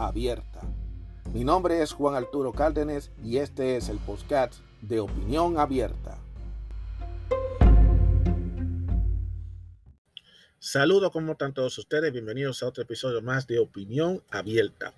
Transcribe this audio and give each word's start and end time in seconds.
abierta. 0.00 0.62
Mi 1.32 1.44
nombre 1.44 1.82
es 1.82 1.92
Juan 1.92 2.14
Arturo 2.14 2.52
Cárdenas 2.52 3.10
y 3.22 3.36
este 3.36 3.76
es 3.76 3.88
el 3.88 3.98
podcast 3.98 4.54
de 4.80 4.98
Opinión 5.00 5.58
Abierta. 5.58 6.18
Saludos 10.58 11.10
como 11.10 11.32
están 11.32 11.54
todos 11.54 11.76
ustedes, 11.78 12.12
bienvenidos 12.12 12.62
a 12.62 12.66
otro 12.66 12.82
episodio 12.82 13.22
más 13.22 13.46
de 13.46 13.58
Opinión 13.58 14.22
Abierta. 14.30 14.94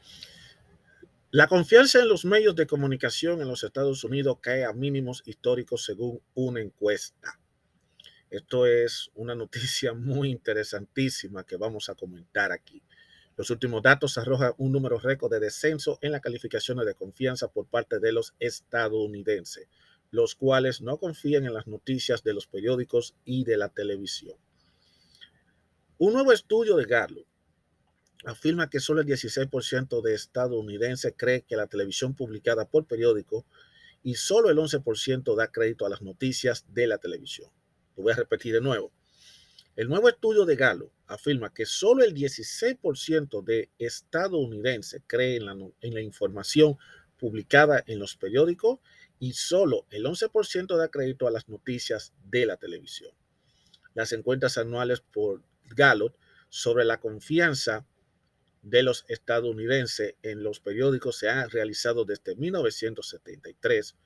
La 1.30 1.48
confianza 1.48 2.00
en 2.00 2.08
los 2.08 2.24
medios 2.24 2.54
de 2.54 2.66
comunicación 2.66 3.40
en 3.40 3.48
los 3.48 3.64
Estados 3.64 4.04
Unidos 4.04 4.38
cae 4.40 4.64
a 4.64 4.72
mínimos 4.72 5.22
históricos 5.26 5.84
según 5.84 6.20
una 6.34 6.60
encuesta. 6.60 7.40
Esto 8.30 8.66
es 8.66 9.10
una 9.14 9.34
noticia 9.36 9.94
muy 9.94 10.30
interesantísima 10.30 11.44
que 11.44 11.56
vamos 11.56 11.88
a 11.88 11.94
comentar 11.94 12.52
aquí. 12.52 12.82
Los 13.36 13.50
últimos 13.50 13.82
datos 13.82 14.18
arrojan 14.18 14.52
un 14.58 14.72
número 14.72 14.98
récord 14.98 15.32
de 15.32 15.40
descenso 15.40 15.98
en 16.02 16.12
las 16.12 16.20
calificaciones 16.20 16.84
de 16.86 16.94
confianza 16.94 17.48
por 17.48 17.66
parte 17.66 17.98
de 17.98 18.12
los 18.12 18.34
estadounidenses, 18.38 19.68
los 20.10 20.34
cuales 20.34 20.82
no 20.82 20.98
confían 20.98 21.46
en 21.46 21.54
las 21.54 21.66
noticias 21.66 22.22
de 22.22 22.34
los 22.34 22.46
periódicos 22.46 23.14
y 23.24 23.44
de 23.44 23.56
la 23.56 23.70
televisión. 23.70 24.36
Un 25.98 26.12
nuevo 26.12 26.32
estudio 26.32 26.76
de 26.76 26.84
Gallup 26.84 27.26
afirma 28.24 28.68
que 28.68 28.80
solo 28.80 29.00
el 29.00 29.06
16% 29.06 30.02
de 30.02 30.14
estadounidenses 30.14 31.14
cree 31.16 31.42
que 31.42 31.56
la 31.56 31.66
televisión 31.66 32.14
publicada 32.14 32.66
por 32.66 32.86
periódico 32.86 33.46
y 34.02 34.16
solo 34.16 34.50
el 34.50 34.58
11% 34.58 35.34
da 35.36 35.50
crédito 35.50 35.86
a 35.86 35.88
las 35.88 36.02
noticias 36.02 36.66
de 36.68 36.86
la 36.86 36.98
televisión. 36.98 37.50
Lo 37.96 38.02
voy 38.02 38.12
a 38.12 38.16
repetir 38.16 38.52
de 38.52 38.60
nuevo. 38.60 38.92
El 39.74 39.88
nuevo 39.88 40.10
estudio 40.10 40.44
de 40.44 40.54
Galo 40.54 40.92
afirma 41.06 41.54
que 41.54 41.64
solo 41.64 42.04
el 42.04 42.14
16% 42.14 43.42
de 43.42 43.70
estadounidenses 43.78 45.00
cree 45.06 45.36
en 45.36 45.46
la, 45.94 46.00
información 46.02 46.76
publicada 47.16 47.82
en 47.86 47.98
los 47.98 48.16
periódicos 48.16 48.80
y 49.18 49.32
solo 49.32 49.86
el 49.88 50.04
11% 50.04 50.76
da 50.76 50.88
crédito 50.88 51.26
a 51.26 51.30
las 51.30 51.48
noticias 51.48 52.12
de 52.28 52.44
la 52.44 52.58
televisión. 52.58 53.12
Las 53.94 54.12
encuestas 54.12 54.58
anuales 54.58 55.00
por 55.00 55.42
Gallup 55.70 56.14
sobre 56.50 56.84
la 56.84 57.00
confianza 57.00 57.86
de 58.60 58.82
los 58.82 59.06
estadounidenses 59.08 60.16
en 60.22 60.42
los 60.42 60.60
periódicos 60.60 61.16
se 61.16 61.30
han 61.30 61.48
realizado 61.48 62.04
desde 62.04 62.36
1973 62.36 63.96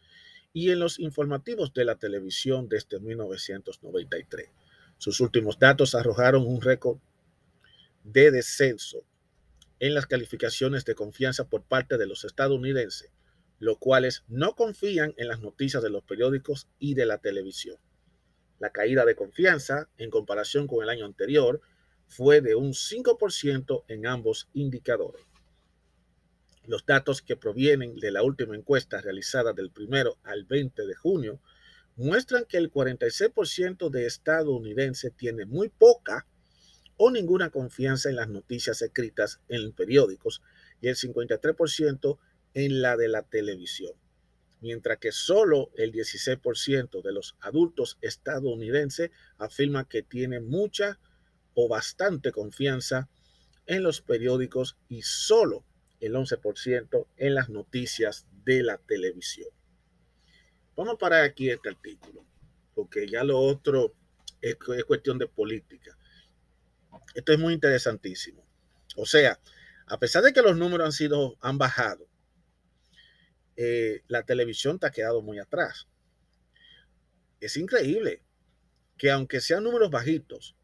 y 0.52 0.70
en 0.70 0.78
los 0.78 1.00
informativos 1.00 1.74
de 1.74 1.84
la 1.84 1.96
televisión 1.96 2.68
desde 2.68 3.00
1993. 3.00 4.50
Sus 4.98 5.20
últimos 5.20 5.58
datos 5.58 5.94
arrojaron 5.94 6.46
un 6.46 6.60
récord 6.60 6.98
de 8.04 8.30
descenso 8.30 9.04
en 9.78 9.94
las 9.94 10.06
calificaciones 10.06 10.84
de 10.84 10.94
confianza 10.94 11.48
por 11.48 11.62
parte 11.62 11.98
de 11.98 12.06
los 12.06 12.24
estadounidenses, 12.24 13.10
los 13.58 13.78
cuales 13.78 14.24
no 14.28 14.54
confían 14.54 15.14
en 15.16 15.28
las 15.28 15.40
noticias 15.40 15.82
de 15.82 15.90
los 15.90 16.02
periódicos 16.04 16.68
y 16.78 16.94
de 16.94 17.06
la 17.06 17.18
televisión. 17.18 17.76
La 18.58 18.70
caída 18.70 19.04
de 19.04 19.16
confianza 19.16 19.88
en 19.98 20.10
comparación 20.10 20.66
con 20.66 20.82
el 20.82 20.88
año 20.88 21.04
anterior 21.04 21.60
fue 22.08 22.40
de 22.40 22.54
un 22.54 22.72
5% 22.72 23.84
en 23.88 24.06
ambos 24.06 24.48
indicadores. 24.54 25.22
Los 26.66 26.86
datos 26.86 27.22
que 27.22 27.36
provienen 27.36 27.96
de 27.96 28.10
la 28.10 28.22
última 28.22 28.56
encuesta 28.56 29.00
realizada 29.00 29.52
del 29.52 29.70
1 29.76 30.16
al 30.24 30.44
20 30.44 30.86
de 30.86 30.94
junio 30.94 31.40
muestran 31.96 32.44
que 32.44 32.58
el 32.58 32.70
46% 32.70 33.90
de 33.90 34.06
estadounidenses 34.06 35.12
tiene 35.16 35.46
muy 35.46 35.70
poca 35.70 36.26
o 36.96 37.10
ninguna 37.10 37.50
confianza 37.50 38.08
en 38.08 38.16
las 38.16 38.28
noticias 38.28 38.80
escritas 38.82 39.40
en 39.48 39.72
periódicos 39.72 40.42
y 40.80 40.88
el 40.88 40.96
53% 40.96 42.18
en 42.54 42.82
la 42.82 42.96
de 42.96 43.08
la 43.08 43.22
televisión, 43.22 43.92
mientras 44.60 44.98
que 44.98 45.12
solo 45.12 45.70
el 45.76 45.92
16% 45.92 47.02
de 47.02 47.12
los 47.12 47.36
adultos 47.40 47.98
estadounidenses 48.00 49.10
afirma 49.38 49.88
que 49.88 50.02
tiene 50.02 50.40
mucha 50.40 50.98
o 51.54 51.68
bastante 51.68 52.32
confianza 52.32 53.08
en 53.66 53.82
los 53.82 54.00
periódicos 54.00 54.76
y 54.88 55.02
solo 55.02 55.64
el 56.00 56.14
11% 56.14 57.06
en 57.16 57.34
las 57.34 57.48
noticias 57.48 58.26
de 58.44 58.62
la 58.62 58.78
televisión. 58.78 59.48
Vamos 60.76 60.94
a 60.94 60.98
parar 60.98 61.24
aquí 61.24 61.48
este 61.48 61.70
artículo, 61.70 62.24
porque 62.74 63.08
ya 63.08 63.24
lo 63.24 63.38
otro 63.38 63.94
es, 64.42 64.56
cuestión 64.84 65.18
de 65.18 65.26
política. 65.26 65.96
Esto 67.14 67.32
es 67.32 67.38
muy 67.38 67.54
interesantísimo. 67.54 68.46
O 68.96 69.06
sea, 69.06 69.40
a 69.86 69.98
pesar 69.98 70.22
de 70.22 70.34
que 70.34 70.42
los 70.42 70.56
números 70.56 70.84
han 70.84 70.92
sido, 70.92 71.38
han 71.40 71.56
bajado, 71.56 72.06
eh, 73.56 74.02
la 74.08 74.24
televisión 74.24 74.78
te 74.78 74.86
ha 74.86 74.90
quedado 74.90 75.22
muy 75.22 75.38
atrás. 75.38 75.88
Es 77.40 77.56
increíble 77.56 78.22
que 78.98 79.10
aunque 79.10 79.40
sean 79.40 79.64
números 79.64 79.90
bajitos, 79.90 80.56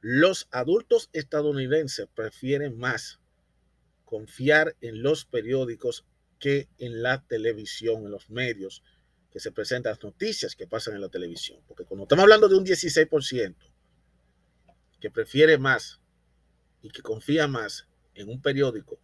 los 0.00 0.48
adultos 0.50 1.10
estadounidenses 1.12 2.08
prefieren 2.14 2.78
más 2.78 3.20
confiar 4.04 4.76
en 4.80 5.02
los 5.02 5.26
periódicos 5.26 6.06
que 6.38 6.68
en 6.78 7.02
la 7.02 7.22
televisión, 7.26 8.04
en 8.04 8.10
los 8.10 8.30
medios 8.30 8.82
que 9.32 9.40
se 9.40 9.50
presentan 9.50 9.92
las 9.92 10.02
noticias 10.02 10.54
que 10.54 10.66
pasan 10.66 10.94
en 10.94 11.00
la 11.00 11.08
televisión. 11.08 11.60
Porque 11.66 11.84
cuando 11.84 12.04
estamos 12.04 12.24
hablando 12.24 12.48
de 12.48 12.56
un 12.56 12.64
16% 12.64 13.56
que 15.00 15.10
prefiere 15.10 15.58
más 15.58 16.00
y 16.82 16.90
que 16.90 17.02
confía 17.02 17.48
más 17.48 17.88
en 18.14 18.28
un 18.28 18.40
periódico 18.40 19.00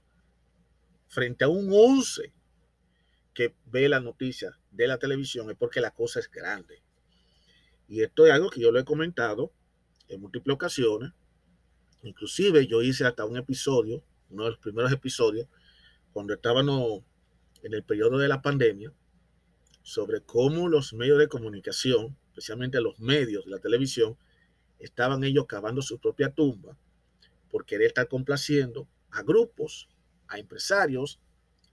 frente 1.09 1.45
a 1.45 1.49
un 1.49 1.71
11 1.73 2.33
que 3.33 3.55
ve 3.65 3.89
las 3.89 4.03
noticias 4.03 4.55
de 4.71 4.87
la 4.87 4.99
televisión 4.99 5.51
es 5.51 5.57
porque 5.57 5.81
la 5.81 5.93
cosa 5.93 6.21
es 6.21 6.31
grande. 6.31 6.83
Y 7.89 8.03
esto 8.03 8.27
es 8.27 8.33
algo 8.33 8.51
que 8.51 8.61
yo 8.61 8.71
lo 8.71 8.79
he 8.79 8.85
comentado 8.85 9.53
en 10.09 10.21
múltiples 10.21 10.55
ocasiones. 10.55 11.13
Inclusive 12.03 12.67
yo 12.67 12.83
hice 12.83 13.07
hasta 13.07 13.25
un 13.25 13.39
episodio 13.39 14.05
uno 14.31 14.45
de 14.45 14.51
los 14.51 14.59
primeros 14.59 14.93
episodios, 14.93 15.49
cuando 16.13 16.35
estábamos 16.35 17.03
en 17.63 17.75
el 17.75 17.83
periodo 17.83 18.19
de 18.19 18.29
la 18.29 18.43
pandemia, 18.43 18.93
sobre 19.89 20.21
cómo 20.21 20.69
los 20.69 20.93
medios 20.93 21.19
de 21.19 21.29
comunicación, 21.29 22.15
especialmente 22.29 22.79
los 22.83 23.01
medios 23.01 23.47
de 23.47 23.53
la 23.53 23.59
televisión, 23.59 24.19
estaban 24.79 25.25
ellos 25.25 25.47
cavando 25.47 25.81
su 25.81 25.99
propia 25.99 26.29
tumba 26.29 26.77
por 27.51 27.65
querer 27.65 27.87
estar 27.87 28.07
complaciendo 28.07 28.87
a 29.11 29.23
grupos, 29.23 29.89
a 30.27 30.39
empresarios 30.39 31.21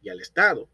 y 0.01 0.07
al 0.07 0.21
Estado. 0.21 0.69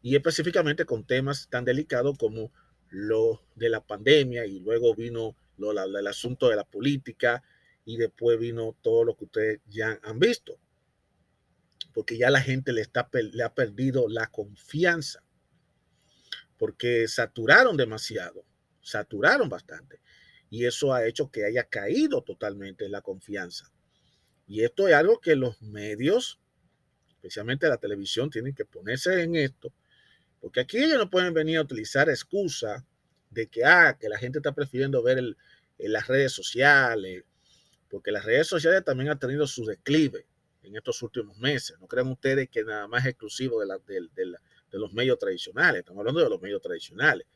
Y 0.00 0.14
específicamente 0.14 0.84
con 0.84 1.02
temas 1.02 1.48
tan 1.48 1.64
delicados 1.64 2.16
como 2.16 2.52
lo 2.88 3.42
de 3.56 3.68
la 3.68 3.84
pandemia 3.84 4.46
y 4.46 4.60
luego 4.60 4.94
vino 4.94 5.34
lo, 5.56 5.72
el 5.72 6.06
asunto 6.06 6.48
de 6.50 6.54
la 6.54 6.64
política 6.64 7.42
y 7.84 7.96
después 7.96 8.38
vino 8.38 8.76
todo 8.80 9.02
lo 9.02 9.16
que 9.16 9.24
ustedes 9.24 9.60
ya 9.66 9.98
han 10.04 10.20
visto 10.20 10.56
porque 11.94 12.18
ya 12.18 12.28
la 12.28 12.40
gente 12.40 12.72
le, 12.72 12.82
está, 12.82 13.08
le 13.12 13.42
ha 13.42 13.54
perdido 13.54 14.08
la 14.08 14.26
confianza, 14.26 15.23
porque 16.64 17.06
saturaron 17.08 17.76
demasiado, 17.76 18.42
saturaron 18.80 19.50
bastante, 19.50 20.00
y 20.48 20.64
eso 20.64 20.94
ha 20.94 21.04
hecho 21.04 21.30
que 21.30 21.44
haya 21.44 21.64
caído 21.64 22.22
totalmente 22.22 22.88
la 22.88 23.02
confianza. 23.02 23.70
Y 24.46 24.64
esto 24.64 24.88
es 24.88 24.94
algo 24.94 25.20
que 25.20 25.36
los 25.36 25.60
medios, 25.60 26.40
especialmente 27.10 27.68
la 27.68 27.76
televisión, 27.76 28.30
tienen 28.30 28.54
que 28.54 28.64
ponerse 28.64 29.22
en 29.22 29.36
esto, 29.36 29.74
porque 30.40 30.60
aquí 30.60 30.78
ellos 30.78 30.96
no 30.96 31.10
pueden 31.10 31.34
venir 31.34 31.58
a 31.58 31.60
utilizar 31.60 32.08
excusa 32.08 32.82
de 33.28 33.46
que, 33.48 33.62
ah, 33.62 33.98
que 34.00 34.08
la 34.08 34.16
gente 34.16 34.38
está 34.38 34.52
prefiriendo 34.52 35.02
ver 35.02 35.18
en 35.18 35.36
las 35.92 36.06
redes 36.06 36.32
sociales, 36.32 37.24
porque 37.90 38.10
las 38.10 38.24
redes 38.24 38.46
sociales 38.46 38.82
también 38.82 39.10
han 39.10 39.18
tenido 39.18 39.46
su 39.46 39.66
declive 39.66 40.26
en 40.62 40.76
estos 40.76 41.02
últimos 41.02 41.36
meses. 41.36 41.76
No 41.78 41.86
crean 41.88 42.08
ustedes 42.08 42.48
que 42.48 42.64
nada 42.64 42.88
más 42.88 43.02
es 43.02 43.10
exclusivo 43.10 43.60
de, 43.60 44.08
de, 44.14 44.38
los 44.78 44.92
medios 44.92 45.18
tradicionales. 45.18 45.80
Estamos 45.80 46.00
hablando 46.00 46.22
de 46.22 46.30
los 46.30 46.40
medios 46.40 46.62
tradicionales. 46.62 47.26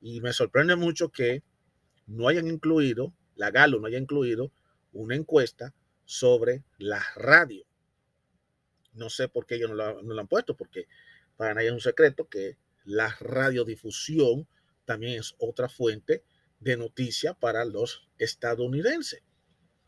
Y 0.00 0.20
me 0.20 0.32
sorprende 0.32 0.76
mucho 0.76 1.10
que 1.10 1.42
no 2.06 2.28
hayan 2.28 2.46
incluido, 2.48 3.14
la 3.36 3.50
Galo 3.50 3.80
no 3.80 3.86
haya 3.86 3.98
incluido 3.98 4.52
una 4.92 5.16
encuesta 5.16 5.74
sobre 6.04 6.64
la 6.78 7.02
radio. 7.16 7.64
no 8.92 9.10
sé 9.10 9.28
por 9.28 9.46
qué 9.46 9.56
ellos 9.56 9.70
no 9.70 9.76
lo, 9.76 10.02
no 10.02 10.14
lo 10.14 10.20
han 10.20 10.28
puesto, 10.28 10.56
porque 10.56 10.86
para 11.36 11.54
nadie 11.54 11.68
es 11.68 11.72
un 11.72 11.80
secreto 11.80 12.28
que 12.28 12.58
la 12.84 13.16
radiodifusión 13.18 14.46
también 14.84 15.18
es 15.18 15.34
otra 15.38 15.68
fuente 15.68 16.22
de 16.60 16.76
noticia 16.76 17.34
para 17.34 17.64
los 17.64 18.08
estadounidenses. 18.18 19.22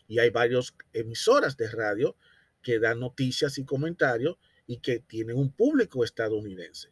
Y 0.08 0.19
hay 0.19 0.31
varias 0.31 0.75
emisoras 0.92 1.56
de 1.56 1.70
radio 1.70 2.16
que 2.62 2.78
dan 2.78 3.00
noticias 3.00 3.58
y 3.58 3.64
comentarios 3.64 4.37
y 4.66 4.78
que 4.78 5.00
tienen 5.00 5.36
un 5.36 5.50
público 5.52 6.04
estadounidense. 6.04 6.90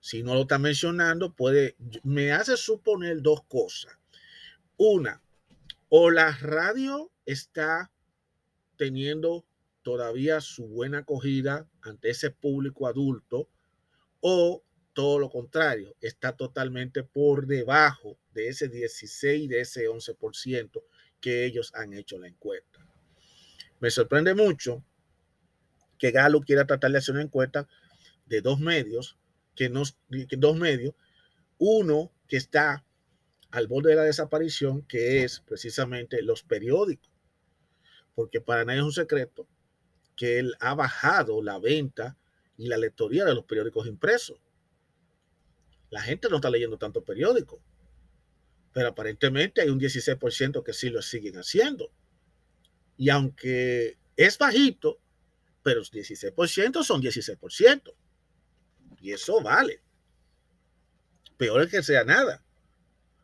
Si 0.00 0.22
no 0.22 0.34
lo 0.34 0.42
está 0.42 0.58
mencionando, 0.58 1.34
puede, 1.34 1.76
me 2.02 2.32
hace 2.32 2.56
suponer 2.56 3.22
dos 3.22 3.42
cosas. 3.44 3.98
Una, 4.76 5.22
o 5.88 6.10
la 6.10 6.32
radio 6.32 7.10
está 7.24 7.90
teniendo 8.76 9.46
todavía 9.82 10.40
su 10.40 10.66
buena 10.66 10.98
acogida 10.98 11.68
ante 11.82 12.10
ese 12.10 12.30
público 12.30 12.86
adulto, 12.86 13.48
o 14.20 14.62
todo 14.92 15.18
lo 15.18 15.28
contrario, 15.28 15.94
está 16.00 16.36
totalmente 16.36 17.02
por 17.02 17.46
debajo 17.46 18.18
de 18.32 18.48
ese 18.48 18.68
16, 18.68 19.48
de 19.48 19.60
ese 19.60 19.88
11% 19.88 20.82
que 21.20 21.44
ellos 21.44 21.72
han 21.74 21.92
hecho 21.94 22.18
la 22.18 22.28
encuesta. 22.28 22.86
Me 23.80 23.90
sorprende 23.90 24.34
mucho 24.34 24.84
que 26.04 26.10
Galo 26.10 26.42
quiera 26.42 26.66
tratar 26.66 26.90
de 26.90 26.98
hacer 26.98 27.14
una 27.14 27.24
encuesta 27.24 27.66
de 28.26 28.42
dos 28.42 28.60
medios, 28.60 29.16
que, 29.54 29.70
nos, 29.70 29.96
que 30.10 30.36
dos 30.36 30.54
medios, 30.54 30.94
uno 31.56 32.12
que 32.28 32.36
está 32.36 32.84
al 33.50 33.68
borde 33.68 33.88
de 33.88 33.96
la 33.96 34.02
desaparición, 34.02 34.82
que 34.82 35.24
es 35.24 35.40
precisamente 35.40 36.20
los 36.20 36.42
periódicos, 36.42 37.10
porque 38.14 38.42
para 38.42 38.66
nadie 38.66 38.80
es 38.80 38.84
un 38.84 38.92
secreto 38.92 39.48
que 40.14 40.38
él 40.40 40.54
ha 40.60 40.74
bajado 40.74 41.40
la 41.40 41.58
venta 41.58 42.18
y 42.58 42.66
la 42.66 42.76
lectoría 42.76 43.24
de 43.24 43.34
los 43.34 43.46
periódicos 43.46 43.86
impresos. 43.86 44.38
La 45.88 46.02
gente 46.02 46.28
no 46.28 46.36
está 46.36 46.50
leyendo 46.50 46.76
tanto 46.76 47.02
periódico, 47.02 47.62
pero 48.74 48.88
aparentemente 48.88 49.62
hay 49.62 49.70
un 49.70 49.80
16% 49.80 50.62
que 50.62 50.74
sí 50.74 50.90
lo 50.90 51.00
siguen 51.00 51.38
haciendo. 51.38 51.90
Y 52.98 53.08
aunque 53.08 53.96
es 54.18 54.36
bajito, 54.36 55.00
pero 55.64 55.80
16% 55.80 56.84
son 56.84 57.02
16%. 57.02 57.94
Y 59.00 59.12
eso 59.12 59.40
vale. 59.42 59.82
Peor 61.36 61.62
es 61.62 61.70
que 61.70 61.82
sea 61.82 62.04
nada. 62.04 62.44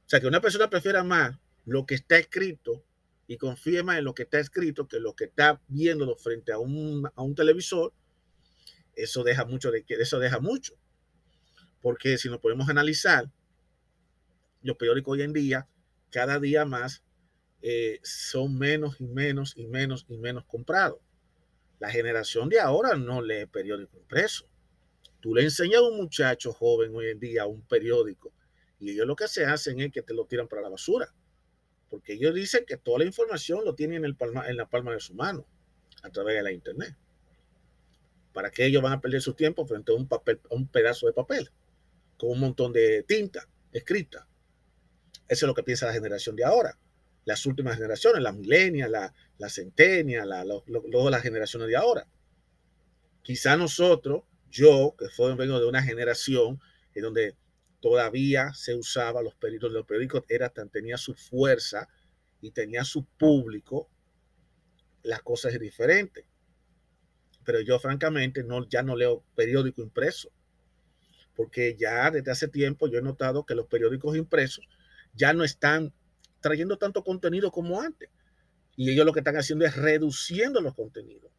O 0.07 0.09
sea, 0.09 0.21
que 0.21 0.27
una 0.27 0.41
persona 0.41 0.69
prefiera 0.69 1.05
más 1.05 1.39
lo 1.67 1.87
que 1.87 1.95
está 1.95 2.19
escrito 2.19 2.83
y 3.29 3.37
confíe 3.37 3.83
más 3.83 3.99
en 3.99 4.05
lo 4.05 4.15
que 4.15 4.25
está 4.25 4.41
escrito 4.41 4.89
que 4.89 4.99
lo 4.99 5.15
que 5.15 5.25
está 5.25 5.61
viéndolo 5.69 6.17
frente 6.17 6.51
a 6.51 6.59
un, 6.59 7.07
a 7.15 7.23
un 7.23 7.35
televisor, 7.35 7.93
eso 8.97 9.23
deja 9.23 9.45
mucho 9.45 9.71
de 9.71 9.85
eso 9.87 10.19
deja 10.19 10.41
mucho. 10.41 10.75
Porque 11.83 12.17
si 12.19 12.29
nos 12.29 12.41
podemos 12.41 12.69
analizar, 12.71 13.31
los 14.63 14.77
periódicos 14.79 15.13
hoy 15.13 15.23
en 15.23 15.33
día, 15.33 15.69
cada 16.11 16.41
día 16.41 16.65
más, 16.65 17.05
eh, 17.63 18.01
son 18.03 18.59
menos 18.59 18.99
y 18.99 19.05
menos 19.05 19.53
y 19.57 19.67
menos 19.67 20.07
y 20.09 20.17
menos 20.17 20.45
comprados. 20.47 20.99
La 21.81 21.91
generación 21.91 22.49
de 22.49 22.61
ahora 22.61 22.95
no 22.95 23.21
lee 23.21 23.47
periódico 23.47 23.99
impreso. 23.99 24.49
Tú 25.19 25.35
le 25.35 25.43
enseñas 25.43 25.81
a 25.81 25.89
un 25.89 25.97
muchacho 25.97 26.53
joven 26.53 26.95
hoy 26.95 27.09
en 27.09 27.19
día 27.19 27.47
un 27.47 27.63
periódico 27.63 28.33
y 28.79 28.93
ellos 28.93 29.07
lo 29.07 29.17
que 29.17 29.27
se 29.27 29.45
hacen 29.45 29.81
es 29.81 29.91
que 29.91 30.03
te 30.03 30.15
lo 30.15 30.27
tiran 30.27 30.47
para 30.47 30.63
la 30.63 30.69
basura. 30.69 31.13
Porque 31.89 32.13
ellos 32.13 32.33
dicen 32.33 32.65
que 32.65 32.77
toda 32.77 33.01
la 33.01 33.05
información 33.05 33.65
lo 33.65 33.75
tienen 33.75 33.99
en, 33.99 34.05
el 34.05 34.15
palma, 34.15 34.49
en 34.49 34.57
la 34.57 34.69
palma 34.69 34.93
de 34.93 35.01
su 35.01 35.15
mano 35.15 35.45
a 36.05 36.11
través 36.11 36.37
de 36.37 36.43
la 36.45 36.53
internet. 36.53 36.97
¿Para 38.33 38.53
que 38.53 38.65
ellos 38.65 38.81
van 38.81 38.93
a 38.93 39.01
perder 39.01 39.21
su 39.21 39.35
tiempo 39.35 39.67
frente 39.67 39.91
a 39.91 39.97
un 39.97 40.07
papel, 40.07 40.41
a 40.49 40.55
un 40.55 40.69
pedazo 40.69 41.09
de 41.09 41.13
papel? 41.13 41.51
con 42.21 42.33
un 42.33 42.41
montón 42.41 42.71
de 42.71 43.03
tinta 43.05 43.49
escrita. 43.73 44.29
Eso 45.27 45.47
es 45.47 45.49
lo 45.49 45.55
que 45.55 45.63
piensa 45.63 45.87
la 45.87 45.95
generación 45.95 46.37
de 46.37 46.45
ahora. 46.45 46.77
Las 47.25 47.47
últimas 47.47 47.77
generaciones, 47.77 48.23
la 48.23 48.33
milenia, 48.33 48.89
la, 48.89 49.15
la 49.39 49.49
centenia, 49.49 50.25
la, 50.25 50.45
luego 50.45 51.11
las 51.11 51.23
generaciones 51.23 51.69
de 51.69 51.77
ahora. 51.77 52.07
Quizá 53.23 53.57
nosotros, 53.57 54.25
yo, 54.51 54.95
que 54.99 55.09
fue, 55.09 55.35
vengo 55.37 55.61
de 55.61 55.67
una 55.67 55.83
generación 55.83 56.61
en 56.95 57.03
donde 57.03 57.37
todavía 57.81 58.53
se 58.55 58.75
usaba 58.75 59.23
los 59.23 59.35
periódicos, 59.35 59.73
los 59.73 59.87
periódicos 59.87 60.25
era, 60.29 60.49
tenía 60.49 60.97
su 60.97 61.15
fuerza 61.15 61.89
y 62.41 62.51
tenía 62.51 62.85
su 62.85 63.05
público, 63.05 63.89
las 65.03 65.23
cosas 65.23 65.55
es 65.55 65.61
diferente. 65.61 66.27
Pero 67.45 67.61
yo 67.61 67.79
francamente 67.79 68.43
no, 68.43 68.69
ya 68.69 68.83
no 68.83 68.97
leo 68.97 69.25
periódico 69.35 69.83
impreso 69.83 70.33
porque 71.41 71.75
ya 71.75 72.11
desde 72.11 72.31
hace 72.31 72.49
tiempo 72.49 72.87
yo 72.87 72.99
he 72.99 73.03
notado 73.03 73.47
que 73.47 73.55
los 73.55 73.67
periódicos 73.67 74.15
impresos 74.15 74.69
ya 75.15 75.33
no 75.33 75.43
están 75.43 75.91
trayendo 76.41 76.77
tanto 76.77 77.05
contenido 77.05 77.51
como 77.51 77.81
antes. 77.81 78.11
Y 78.77 78.91
ellos 78.91 79.05
lo 79.05 79.13
que 79.13 79.21
están 79.21 79.37
haciendo 79.37 79.65
es 79.65 79.77
reduciendo 79.77 80.61
los 80.61 80.75
contenidos. 80.75 81.31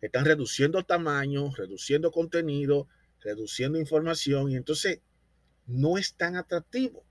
Están 0.00 0.24
reduciendo 0.24 0.82
tamaño, 0.82 1.50
reduciendo 1.54 2.10
contenido, 2.10 2.88
reduciendo 3.20 3.78
información 3.78 4.50
y 4.50 4.56
entonces 4.56 5.00
no 5.66 5.96
es 5.98 6.14
tan 6.14 6.36
atractivo. 6.36 7.04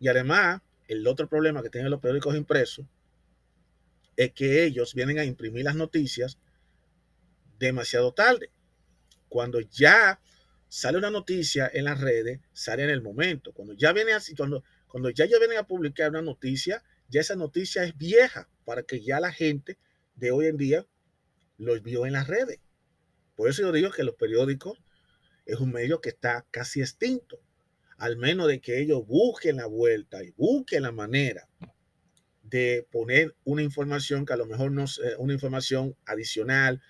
Y 0.00 0.08
además, 0.08 0.62
el 0.86 1.06
otro 1.06 1.28
problema 1.28 1.62
que 1.62 1.70
tienen 1.70 1.90
los 1.90 2.00
periódicos 2.00 2.36
impresos 2.36 2.86
es 4.16 4.32
que 4.32 4.64
ellos 4.64 4.94
vienen 4.94 5.18
a 5.18 5.24
imprimir 5.24 5.64
las 5.64 5.76
noticias 5.76 6.38
demasiado 7.58 8.12
tarde. 8.12 8.50
Cuando 9.28 9.60
ya 9.60 10.20
sale 10.68 10.98
una 10.98 11.10
noticia 11.10 11.70
en 11.72 11.84
las 11.84 12.00
redes, 12.00 12.40
sale 12.52 12.84
en 12.84 12.90
el 12.90 13.02
momento. 13.02 13.52
Cuando 13.52 13.74
ya 13.74 13.92
viene 13.92 14.12
así, 14.12 14.34
cuando, 14.34 14.64
cuando 14.88 15.10
ya, 15.10 15.26
ya 15.26 15.38
vienen 15.38 15.58
a 15.58 15.66
publicar 15.66 16.10
una 16.10 16.22
noticia, 16.22 16.82
ya 17.08 17.20
esa 17.20 17.36
noticia 17.36 17.84
es 17.84 17.96
vieja 17.96 18.48
para 18.64 18.82
que 18.82 19.00
ya 19.00 19.20
la 19.20 19.32
gente 19.32 19.78
de 20.16 20.30
hoy 20.30 20.46
en 20.46 20.56
día 20.56 20.86
los 21.58 21.82
vio 21.82 22.06
en 22.06 22.12
las 22.14 22.26
redes. 22.26 22.60
Por 23.36 23.48
eso 23.48 23.62
yo 23.62 23.72
digo 23.72 23.90
que 23.90 24.04
los 24.04 24.16
periódicos 24.16 24.78
es 25.46 25.60
un 25.60 25.72
medio 25.72 26.00
que 26.00 26.10
está 26.10 26.46
casi 26.50 26.80
extinto, 26.80 27.40
al 27.96 28.16
menos 28.16 28.48
de 28.48 28.60
que 28.60 28.80
ellos 28.80 29.06
busquen 29.06 29.56
la 29.56 29.66
vuelta 29.66 30.22
y 30.22 30.30
busquen 30.32 30.82
la 30.82 30.92
manera 30.92 31.48
de 32.42 32.86
poner 32.90 33.34
una 33.44 33.62
información 33.62 34.24
que 34.24 34.32
a 34.32 34.36
lo 34.36 34.46
mejor 34.46 34.72
no 34.72 34.84
es 34.84 35.00
una 35.18 35.34
información 35.34 35.96
adicional 36.06 36.80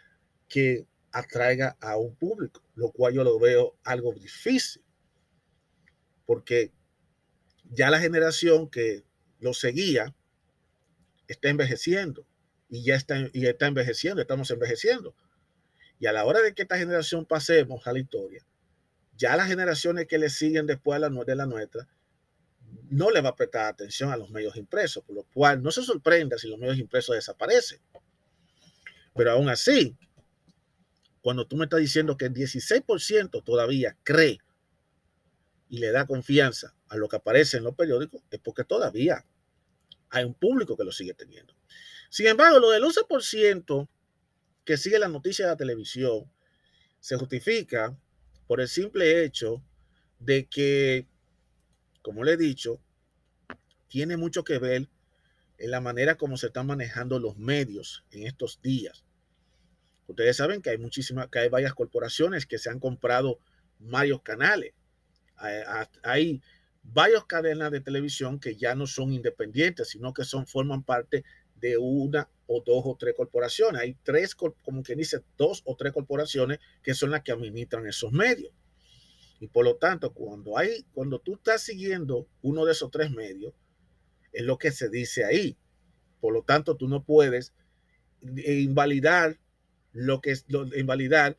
que 0.48 0.86
atraiga 1.12 1.76
a 1.80 1.96
un 1.96 2.14
público, 2.14 2.62
lo 2.74 2.92
cual 2.92 3.14
yo 3.14 3.24
lo 3.24 3.38
veo 3.38 3.76
algo 3.84 4.12
difícil, 4.12 4.82
porque 6.26 6.72
ya 7.70 7.90
la 7.90 8.00
generación 8.00 8.68
que 8.68 9.04
lo 9.40 9.54
seguía 9.54 10.14
está 11.26 11.48
envejeciendo 11.48 12.26
y 12.68 12.84
ya 12.84 12.96
está, 12.96 13.28
y 13.32 13.46
está 13.46 13.66
envejeciendo, 13.66 14.20
estamos 14.20 14.50
envejeciendo. 14.50 15.14
Y 16.00 16.06
a 16.06 16.12
la 16.12 16.24
hora 16.24 16.40
de 16.40 16.54
que 16.54 16.62
esta 16.62 16.78
generación 16.78 17.24
pasemos 17.24 17.86
a 17.86 17.92
la 17.92 17.98
historia, 17.98 18.44
ya 19.16 19.36
las 19.36 19.48
generaciones 19.48 20.06
que 20.06 20.18
le 20.18 20.30
siguen 20.30 20.66
después 20.66 21.00
de 21.00 21.36
la, 21.36 21.46
nuestra, 21.46 21.88
no 22.88 23.10
le 23.10 23.20
va 23.20 23.30
a 23.30 23.36
prestar 23.36 23.66
atención 23.66 24.12
a 24.12 24.16
los 24.16 24.30
medios 24.30 24.56
impresos, 24.56 25.02
por 25.02 25.16
lo 25.16 25.24
cual 25.24 25.62
no 25.62 25.70
se 25.70 25.82
sorprenda 25.82 26.38
si 26.38 26.48
los 26.48 26.58
medios 26.58 26.78
impresos 26.78 27.16
desaparecen. 27.16 27.80
Pero 29.14 29.32
aún 29.32 29.48
así, 29.48 29.96
cuando 31.20 31.46
tú 31.46 31.56
me 31.56 31.64
estás 31.64 31.80
diciendo 31.80 32.16
que 32.16 32.26
el 32.26 32.34
16% 32.34 33.42
todavía 33.42 33.96
cree 34.04 34.38
y 35.68 35.78
le 35.78 35.90
da 35.90 36.06
confianza 36.06 36.74
a 36.88 36.96
lo 36.96 37.08
que 37.08 37.16
aparece 37.16 37.58
en 37.58 37.64
los 37.64 37.74
periódicos, 37.74 38.22
es 38.30 38.40
porque 38.40 38.64
todavía 38.64 39.24
hay 40.10 40.24
un 40.24 40.34
público 40.34 40.76
que 40.76 40.84
lo 40.84 40.92
sigue 40.92 41.14
teniendo. 41.14 41.54
Sin 42.10 42.26
embargo, 42.26 42.58
lo 42.58 42.70
del 42.70 42.82
11% 42.82 43.88
que 44.64 44.76
sigue 44.76 44.98
la 44.98 45.08
noticia 45.08 45.46
de 45.46 45.52
la 45.52 45.56
televisión 45.56 46.30
se 47.00 47.16
justifica 47.16 47.96
por 48.46 48.60
el 48.60 48.68
simple 48.68 49.24
hecho 49.24 49.62
de 50.18 50.46
que, 50.46 51.06
como 52.02 52.24
le 52.24 52.32
he 52.32 52.36
dicho, 52.36 52.80
tiene 53.88 54.16
mucho 54.16 54.44
que 54.44 54.58
ver 54.58 54.88
en 55.58 55.70
la 55.70 55.80
manera 55.80 56.16
como 56.16 56.36
se 56.36 56.46
están 56.46 56.66
manejando 56.66 57.18
los 57.18 57.36
medios 57.36 58.04
en 58.10 58.26
estos 58.26 58.60
días. 58.62 59.04
Ustedes 60.06 60.36
saben 60.36 60.62
que 60.62 60.70
hay 60.70 60.78
muchísimas, 60.78 61.28
que 61.28 61.40
hay 61.40 61.48
varias 61.48 61.74
corporaciones 61.74 62.46
que 62.46 62.58
se 62.58 62.70
han 62.70 62.80
comprado 62.80 63.40
varios 63.78 64.22
canales. 64.22 64.72
Hay, 66.02 66.42
varias 66.92 67.24
cadenas 67.24 67.70
de 67.70 67.80
televisión 67.80 68.38
que 68.38 68.56
ya 68.56 68.74
no 68.74 68.86
son 68.86 69.12
independientes, 69.12 69.88
sino 69.88 70.12
que 70.12 70.24
son, 70.24 70.46
forman 70.46 70.82
parte 70.82 71.24
de 71.56 71.76
una 71.76 72.28
o 72.46 72.62
dos 72.64 72.82
o 72.84 72.96
tres 72.98 73.14
corporaciones. 73.16 73.82
Hay 73.82 73.96
tres, 74.02 74.34
como 74.34 74.82
quien 74.82 74.98
dice, 74.98 75.22
dos 75.36 75.62
o 75.64 75.76
tres 75.76 75.92
corporaciones 75.92 76.58
que 76.82 76.94
son 76.94 77.10
las 77.10 77.22
que 77.22 77.32
administran 77.32 77.86
esos 77.86 78.12
medios. 78.12 78.52
Y 79.40 79.48
por 79.48 79.64
lo 79.64 79.76
tanto, 79.76 80.12
cuando 80.12 80.58
hay, 80.58 80.84
cuando 80.92 81.20
tú 81.20 81.34
estás 81.34 81.62
siguiendo 81.62 82.26
uno 82.42 82.64
de 82.64 82.72
esos 82.72 82.90
tres 82.90 83.10
medios, 83.10 83.54
es 84.32 84.44
lo 84.44 84.58
que 84.58 84.72
se 84.72 84.88
dice 84.88 85.24
ahí. 85.24 85.56
Por 86.20 86.32
lo 86.32 86.42
tanto, 86.42 86.76
tú 86.76 86.88
no 86.88 87.04
puedes 87.04 87.52
invalidar 88.22 89.38
lo 89.92 90.20
que 90.20 90.32
es 90.32 90.46
invalidar, 90.76 91.36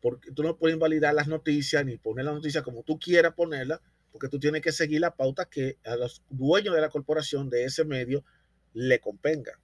porque 0.00 0.32
tú 0.32 0.42
no 0.42 0.56
puedes 0.56 0.74
invalidar 0.74 1.14
las 1.14 1.28
noticias 1.28 1.84
ni 1.84 1.96
poner 1.96 2.24
las 2.24 2.34
noticias 2.34 2.62
como 2.62 2.82
tú 2.82 2.98
quieras 2.98 3.34
ponerla, 3.34 3.80
porque 4.12 4.28
tú 4.28 4.38
tienes 4.38 4.62
que 4.62 4.72
seguir 4.72 5.00
la 5.00 5.14
pauta 5.14 5.46
que 5.46 5.78
a 5.84 5.96
los 5.96 6.22
dueños 6.28 6.74
de 6.74 6.80
la 6.80 6.88
corporación 6.88 7.48
de 7.48 7.64
ese 7.64 7.84
medio 7.84 8.24
le 8.72 9.00
convenga. 9.00 9.60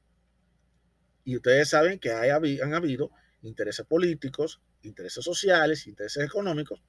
Y 1.25 1.37
ustedes 1.37 1.69
saben 1.69 1.99
que 1.99 2.12
hay, 2.12 2.31
han 2.31 2.75
habido 2.75 3.11
intereses 3.43 3.85
políticos, 3.87 4.61
intereses 4.83 5.25
sociales, 5.25 5.87
intereses 5.87 6.25
económicos 6.25 6.81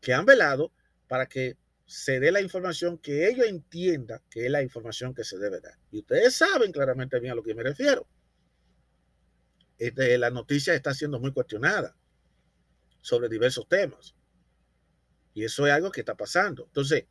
que 0.00 0.14
han 0.14 0.24
velado 0.24 0.72
para 1.08 1.26
que 1.26 1.56
se 1.84 2.18
dé 2.18 2.32
la 2.32 2.40
información 2.40 2.98
que 2.98 3.28
ellos 3.28 3.46
entiendan 3.46 4.20
que 4.28 4.46
es 4.46 4.50
la 4.50 4.62
información 4.62 5.14
que 5.14 5.24
se 5.24 5.38
debe 5.38 5.60
dar. 5.60 5.78
Y 5.92 6.00
ustedes 6.00 6.34
saben 6.34 6.72
claramente 6.72 7.20
bien 7.20 7.32
a 7.32 7.36
lo 7.36 7.42
que 7.42 7.54
me 7.54 7.62
refiero. 7.62 8.06
Este, 9.78 10.16
la 10.18 10.30
noticia 10.30 10.74
está 10.74 10.94
siendo 10.94 11.20
muy 11.20 11.32
cuestionada 11.32 11.94
sobre 13.00 13.28
diversos 13.28 13.68
temas. 13.68 14.14
Y 15.36 15.44
eso 15.44 15.66
es 15.66 15.72
algo 15.74 15.92
que 15.92 16.00
está 16.00 16.14
pasando. 16.14 16.64
Entonces, 16.64 17.04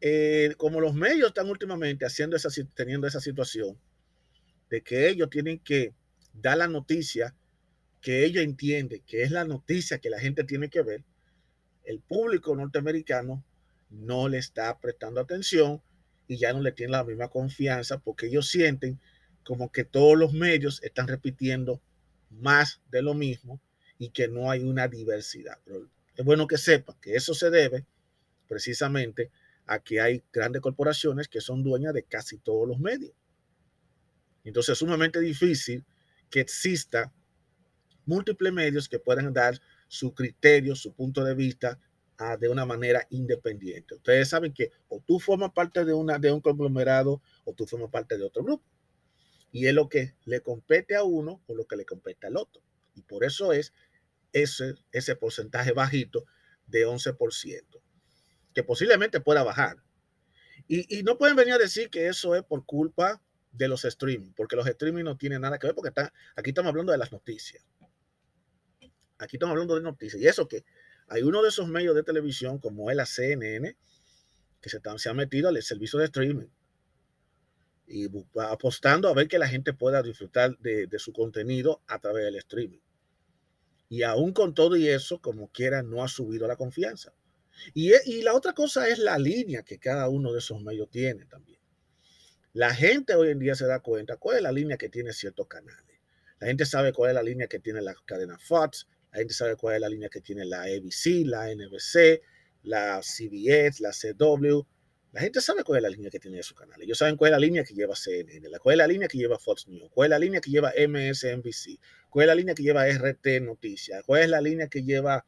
eh, 0.00 0.54
como 0.56 0.80
los 0.80 0.94
medios 0.94 1.28
están 1.28 1.50
últimamente 1.50 2.06
haciendo 2.06 2.34
esa, 2.34 2.48
teniendo 2.72 3.06
esa 3.06 3.20
situación 3.20 3.78
de 4.70 4.80
que 4.82 5.06
ellos 5.10 5.28
tienen 5.28 5.58
que 5.58 5.92
dar 6.32 6.56
la 6.56 6.66
noticia 6.66 7.34
que 8.00 8.24
ellos 8.24 8.42
entienden 8.42 9.02
que 9.06 9.22
es 9.22 9.30
la 9.30 9.44
noticia 9.44 9.98
que 9.98 10.08
la 10.08 10.18
gente 10.18 10.44
tiene 10.44 10.70
que 10.70 10.80
ver, 10.80 11.04
el 11.84 12.00
público 12.00 12.56
norteamericano 12.56 13.44
no 13.90 14.30
le 14.30 14.38
está 14.38 14.80
prestando 14.80 15.20
atención 15.20 15.82
y 16.26 16.38
ya 16.38 16.54
no 16.54 16.62
le 16.62 16.72
tiene 16.72 16.92
la 16.92 17.04
misma 17.04 17.28
confianza 17.28 17.98
porque 17.98 18.28
ellos 18.28 18.48
sienten 18.48 18.98
como 19.44 19.70
que 19.70 19.84
todos 19.84 20.16
los 20.16 20.32
medios 20.32 20.82
están 20.82 21.06
repitiendo 21.06 21.82
más 22.30 22.80
de 22.90 23.02
lo 23.02 23.12
mismo 23.12 23.60
y 23.98 24.08
que 24.08 24.26
no 24.26 24.50
hay 24.50 24.62
una 24.62 24.88
diversidad. 24.88 25.58
Es 26.18 26.24
bueno 26.24 26.48
que 26.48 26.58
sepa 26.58 26.96
que 27.00 27.14
eso 27.14 27.32
se 27.32 27.48
debe 27.48 27.86
precisamente 28.48 29.30
a 29.66 29.78
que 29.78 30.00
hay 30.00 30.24
grandes 30.32 30.60
corporaciones 30.60 31.28
que 31.28 31.40
son 31.40 31.62
dueñas 31.62 31.94
de 31.94 32.02
casi 32.02 32.38
todos 32.38 32.66
los 32.66 32.80
medios. 32.80 33.12
Entonces 34.42 34.72
es 34.72 34.78
sumamente 34.78 35.20
difícil 35.20 35.84
que 36.28 36.40
exista 36.40 37.12
múltiples 38.04 38.52
medios 38.52 38.88
que 38.88 38.98
puedan 38.98 39.32
dar 39.32 39.60
su 39.86 40.12
criterio, 40.12 40.74
su 40.74 40.92
punto 40.92 41.22
de 41.22 41.36
vista 41.36 41.78
ah, 42.16 42.36
de 42.36 42.48
una 42.48 42.66
manera 42.66 43.06
independiente. 43.10 43.94
Ustedes 43.94 44.28
saben 44.28 44.52
que 44.52 44.72
o 44.88 45.00
tú 45.00 45.20
formas 45.20 45.52
parte 45.52 45.84
de, 45.84 45.94
una, 45.94 46.18
de 46.18 46.32
un 46.32 46.40
conglomerado 46.40 47.22
o 47.44 47.52
tú 47.52 47.64
formas 47.64 47.90
parte 47.90 48.18
de 48.18 48.24
otro 48.24 48.42
grupo. 48.42 48.64
Y 49.52 49.66
es 49.66 49.74
lo 49.74 49.88
que 49.88 50.14
le 50.24 50.40
compete 50.40 50.96
a 50.96 51.04
uno 51.04 51.44
o 51.46 51.54
lo 51.54 51.64
que 51.64 51.76
le 51.76 51.84
compete 51.84 52.26
al 52.26 52.36
otro. 52.36 52.60
Y 52.96 53.02
por 53.02 53.22
eso 53.22 53.52
es 53.52 53.72
ese, 54.32 54.74
ese 54.92 55.16
porcentaje 55.16 55.72
bajito 55.72 56.24
de 56.66 56.86
11%, 56.86 57.64
que 58.54 58.62
posiblemente 58.62 59.20
pueda 59.20 59.42
bajar. 59.42 59.82
Y, 60.66 61.02
no 61.02 61.16
pueden 61.16 61.36
venir 61.36 61.54
a 61.54 61.58
decir 61.58 61.88
que 61.88 62.08
eso 62.08 62.34
es 62.34 62.42
por 62.42 62.66
culpa 62.66 63.22
de 63.52 63.68
los 63.68 63.84
streaming, 63.86 64.32
porque 64.34 64.54
los 64.54 64.66
streaming 64.66 65.04
no 65.04 65.16
tienen 65.16 65.40
nada 65.40 65.58
que 65.58 65.66
ver, 65.66 65.74
porque 65.74 65.92
aquí 66.36 66.50
estamos 66.50 66.68
hablando 66.68 66.92
de 66.92 66.98
las 66.98 67.10
noticias. 67.10 67.64
Aquí 69.18 69.36
estamos 69.36 69.52
hablando 69.52 69.76
de 69.76 69.82
noticias. 69.82 70.20
Y 70.20 70.26
eso 70.26 70.46
que 70.46 70.64
hay 71.08 71.22
uno 71.22 71.42
de 71.42 71.48
esos 71.48 71.68
medios 71.68 71.94
de 71.94 72.02
televisión, 72.02 72.58
como 72.58 72.90
es 72.90 72.96
la 72.96 73.06
CNN, 73.06 73.76
que 74.60 74.68
se, 74.68 74.80
se 74.96 75.08
ha 75.08 75.14
metido 75.14 75.48
al 75.48 75.62
servicio 75.62 75.98
de 75.98 76.04
streaming 76.06 76.48
y 77.86 78.06
apostando 78.40 79.08
a 79.08 79.14
ver 79.14 79.28
que 79.28 79.38
la 79.38 79.48
gente 79.48 79.72
pueda 79.72 80.02
disfrutar 80.02 80.58
de, 80.58 80.86
de 80.86 80.98
su 80.98 81.12
contenido 81.12 81.82
a 81.86 81.98
través 81.98 82.24
del 82.24 82.36
streaming. 82.36 82.80
Y 83.88 84.02
aún 84.02 84.32
con 84.32 84.54
todo 84.54 84.76
y 84.76 84.88
eso, 84.88 85.20
como 85.20 85.50
quiera, 85.50 85.82
no 85.82 86.02
ha 86.02 86.08
subido 86.08 86.46
la 86.46 86.56
confianza. 86.56 87.14
Y, 87.74 87.92
e, 87.92 88.00
y 88.04 88.22
la 88.22 88.34
otra 88.34 88.52
cosa 88.52 88.88
es 88.88 88.98
la 88.98 89.18
línea 89.18 89.62
que 89.62 89.78
cada 89.78 90.08
uno 90.08 90.32
de 90.32 90.38
esos 90.38 90.62
medios 90.62 90.90
tiene 90.90 91.24
también. 91.26 91.58
La 92.52 92.74
gente 92.74 93.14
hoy 93.14 93.30
en 93.30 93.38
día 93.38 93.54
se 93.54 93.66
da 93.66 93.80
cuenta 93.80 94.16
cuál 94.16 94.38
es 94.38 94.42
la 94.42 94.52
línea 94.52 94.76
que 94.76 94.88
tiene 94.88 95.12
ciertos 95.12 95.46
canales. 95.46 96.00
La 96.40 96.46
gente 96.46 96.66
sabe 96.66 96.92
cuál 96.92 97.10
es 97.10 97.14
la 97.14 97.22
línea 97.22 97.48
que 97.48 97.58
tiene 97.58 97.80
la 97.80 97.94
cadena 98.04 98.38
Fox, 98.38 98.86
la 99.12 99.18
gente 99.18 99.34
sabe 99.34 99.56
cuál 99.56 99.76
es 99.76 99.80
la 99.80 99.88
línea 99.88 100.08
que 100.08 100.20
tiene 100.20 100.44
la 100.44 100.62
ABC, 100.62 101.24
la 101.24 101.52
NBC, 101.52 102.22
la 102.62 103.00
CBS, 103.02 103.80
la 103.80 103.90
CW, 103.92 104.66
la 105.12 105.20
gente 105.20 105.40
sabe 105.40 105.64
cuál 105.64 105.78
es 105.78 105.82
la 105.82 105.88
línea 105.88 106.10
que 106.10 106.20
tiene 106.20 106.42
su 106.42 106.54
canal. 106.54 106.80
Ellos 106.82 106.98
saben 106.98 107.16
cuál 107.16 107.30
es 107.30 107.32
la 107.32 107.38
línea 107.38 107.64
que 107.64 107.74
lleva 107.74 107.94
CNN, 107.96 108.48
cuál 108.60 108.74
es 108.74 108.78
la 108.78 108.86
línea 108.86 109.08
que 109.08 109.18
lleva 109.18 109.38
Fox 109.38 109.66
News, 109.66 109.90
cuál 109.90 110.06
es 110.06 110.10
la 110.10 110.18
línea 110.18 110.40
que 110.40 110.50
lleva 110.50 110.72
MSNBC, 110.76 111.80
cuál 112.10 112.24
es 112.24 112.28
la 112.28 112.34
línea 112.34 112.54
que 112.54 112.62
lleva 112.62 112.86
RT 112.86 113.40
Noticias, 113.42 114.02
cuál 114.04 114.22
es 114.22 114.28
la 114.28 114.40
línea 114.40 114.68
que 114.68 114.82
lleva 114.82 115.24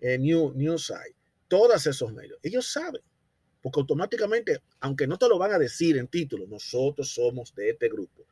eh, 0.00 0.18
New, 0.18 0.52
Newside. 0.54 1.14
Todos 1.48 1.86
esos 1.86 2.12
medios. 2.12 2.38
Ellos 2.42 2.70
saben. 2.70 3.02
Porque 3.62 3.80
automáticamente, 3.80 4.60
aunque 4.80 5.06
no 5.06 5.16
te 5.16 5.28
lo 5.28 5.38
van 5.38 5.52
a 5.52 5.58
decir 5.58 5.96
en 5.96 6.08
título, 6.08 6.46
nosotros 6.46 7.08
somos 7.08 7.54
de 7.54 7.70
este 7.70 7.88
grupo. 7.88 8.26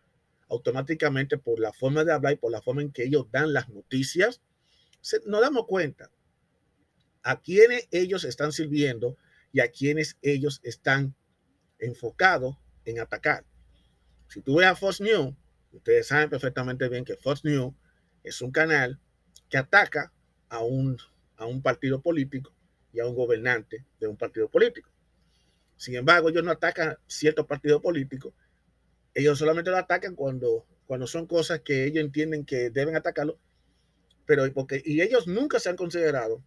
Automáticamente, 0.49 1.39
por 1.39 1.59
la 1.59 1.73
forma 1.73 2.05
de 2.05 2.13
hablar 2.13 2.35
y 2.35 2.37
por 2.37 2.53
la 2.53 2.61
forma 2.61 2.83
en 2.83 2.93
que 2.93 3.05
ellos 3.05 3.27
dan 3.33 3.55
las 3.55 3.71
noticias, 3.71 4.43
nos 5.25 5.41
damos 5.41 5.67
cuenta 5.67 6.11
a 7.23 7.41
quienes 7.41 7.89
ellos 7.91 8.25
están 8.25 8.53
sirviendo 8.53 9.17
y 9.53 9.61
a 9.61 9.71
quienes 9.71 10.19
ellos 10.21 10.61
están 10.63 11.15
enfocados 11.79 12.57
en 12.85 13.01
atacar. 13.01 13.47
Si 14.29 14.43
tú 14.43 14.57
ves 14.57 14.67
a 14.67 14.77
Fox 14.77 15.01
News, 15.01 15.35
ustedes 15.73 16.07
saben 16.07 16.31
perfectamente 16.31 16.89
bien 16.89 17.05
que 17.05 17.17
Fox 17.17 17.45
News 17.45 17.75
es 18.23 18.41
un 18.43 18.53
canal 18.53 19.01
que 19.49 19.59
ataca 19.59 20.13
a 20.49 20.61
un, 20.61 20.99
a 21.37 21.47
un 21.47 21.63
partido 21.63 22.01
político 22.01 22.53
y 22.93 23.01
a 23.01 23.07
un 23.07 23.15
gobernante 23.15 23.85
de 23.99 24.07
un 24.07 24.17
partido 24.17 24.49
político. 24.49 24.91
Sin 25.77 25.95
embargo, 25.97 26.29
ellos 26.29 26.45
no 26.45 26.51
atacan 26.51 26.97
ciertos 27.07 27.47
partidos 27.47 27.83
políticos, 27.83 28.33
ellos 29.15 29.39
solamente 29.39 29.71
lo 29.71 29.79
atacan 29.79 30.15
cuando, 30.15 30.67
cuando 30.87 31.07
son 31.07 31.27
cosas 31.27 31.61
que 31.61 31.85
ellos 31.85 32.05
entienden 32.05 32.45
que 32.45 32.71
deben 32.71 32.97
atacarlo, 32.97 33.39
pero 34.27 34.51
porque, 34.53 34.81
y 34.85 35.01
ellos 35.01 35.27
nunca 35.27 35.59
se 35.59 35.69
han 35.69 35.77
considerado 35.77 36.43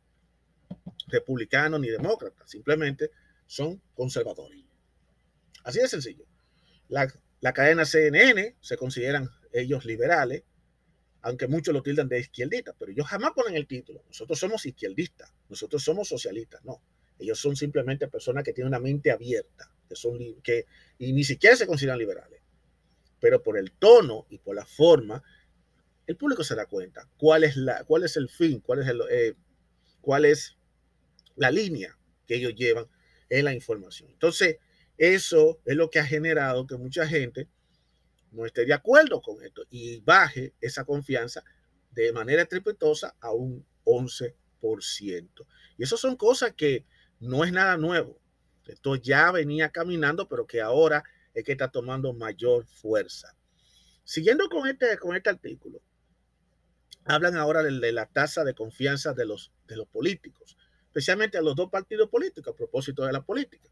republicanos 1.08 1.80
ni 1.80 1.90
demócratas, 1.90 2.50
simplemente 2.50 3.12
son 3.46 3.82
conservadores. 3.94 4.64
Así 5.64 5.80
de 5.80 5.88
sencillo. 5.88 6.26
La, 7.46 7.54
cadena 7.54 7.86
CNN 7.86 8.56
se 8.60 8.76
consideran 8.78 9.30
ellos 9.52 9.86
liberales, 9.86 10.44
aunque 11.22 11.48
muchos 11.48 11.74
lo 11.74 11.82
tildan 11.82 12.10
de 12.10 12.20
izquierdistas, 12.20 12.76
pero 12.78 12.92
ellos 12.92 13.08
jamás 13.08 13.32
ponen 13.34 13.56
el 13.56 13.68
título. 13.68 14.04
Nosotros 14.08 14.40
somos 14.40 14.66
izquierdistas, 14.66 15.32
nosotros 15.50 15.84
somos 15.84 16.08
socialistas, 16.08 16.64
no. 16.64 16.82
Ellos 17.20 17.40
son 17.40 17.56
simplemente 17.56 18.08
personas 18.08 18.44
que 18.44 18.52
tienen 18.52 18.70
una 18.70 18.80
mente 18.80 19.12
abierta, 19.12 19.72
que 19.88 19.96
son 19.96 20.18
que 20.42 20.66
y 20.98 21.14
ni 21.14 21.24
siquiera 21.24 21.56
se 21.56 21.68
consideran 21.68 22.00
liberales. 22.00 22.42
Pero 23.20 23.42
por 23.42 23.58
el 23.58 23.72
tono 23.72 24.26
y 24.30 24.40
por 24.40 24.56
la 24.56 24.66
forma, 24.66 25.24
el 26.08 26.18
público 26.18 26.44
se 26.44 26.56
da 26.56 26.66
cuenta 26.66 27.08
cuál 27.18 27.44
es 27.44 27.56
la, 27.56 27.84
cuál 27.84 28.04
es 28.04 28.18
el 28.18 28.30
fin, 28.30 28.60
cuál 28.60 28.80
es 28.82 28.88
el, 28.88 29.02
eh, 29.10 29.34
cuál 30.02 30.26
es 30.26 30.58
la 31.36 31.52
línea 31.52 31.98
que 32.28 32.36
ellos 32.36 32.56
llevan 32.56 32.88
en 33.30 33.46
la 33.46 33.54
información. 33.54 34.10
Entonces, 34.12 34.58
eso 34.98 35.60
es 35.66 35.76
lo 35.76 35.90
que 35.90 36.00
ha 36.00 36.06
generado 36.06 36.68
que 36.68 36.78
mucha 36.78 37.08
gente 37.08 37.48
no 38.32 38.46
esté 38.46 38.66
de 38.66 38.74
acuerdo 38.74 39.22
con 39.22 39.44
esto 39.44 39.64
y 39.70 40.02
baje 40.02 40.54
esa 40.62 40.84
confianza 40.86 41.44
de 41.92 42.12
manera 42.12 42.42
estrepitosa 42.42 43.16
a 43.20 43.32
un 43.32 43.66
11%. 43.86 44.36
Y 45.78 45.84
eso 45.84 45.98
son 45.98 46.16
cosas 46.16 46.54
que 46.54 46.86
no 47.20 47.44
es 47.44 47.52
nada 47.52 47.78
nuevo. 47.78 48.20
Esto 48.66 48.96
ya 48.96 49.32
venía 49.32 49.70
caminando, 49.70 50.28
pero 50.28 50.48
que 50.48 50.62
ahora 50.62 51.04
es 51.34 51.44
que 51.44 51.52
está 51.52 51.70
tomando 51.70 52.14
mayor 52.14 52.66
fuerza. 52.66 53.36
Siguiendo 54.04 54.50
con 54.50 54.68
este, 54.68 54.98
con 54.98 55.16
este 55.16 55.30
artículo, 55.30 55.82
hablan 57.06 57.38
ahora 57.38 57.64
de, 57.64 57.80
de 57.80 57.92
la 57.92 58.08
tasa 58.08 58.44
de 58.44 58.54
confianza 58.54 59.14
de 59.14 59.26
los, 59.26 59.52
de 59.68 59.78
los 59.78 59.88
políticos 59.88 60.58
especialmente 60.96 61.38
a 61.38 61.42
los 61.42 61.58
dos 61.58 61.70
partidos 61.70 62.10
políticos 62.10 62.54
a 62.54 62.56
propósito 62.56 63.04
de 63.04 63.12
la 63.12 63.22
política. 63.22 63.70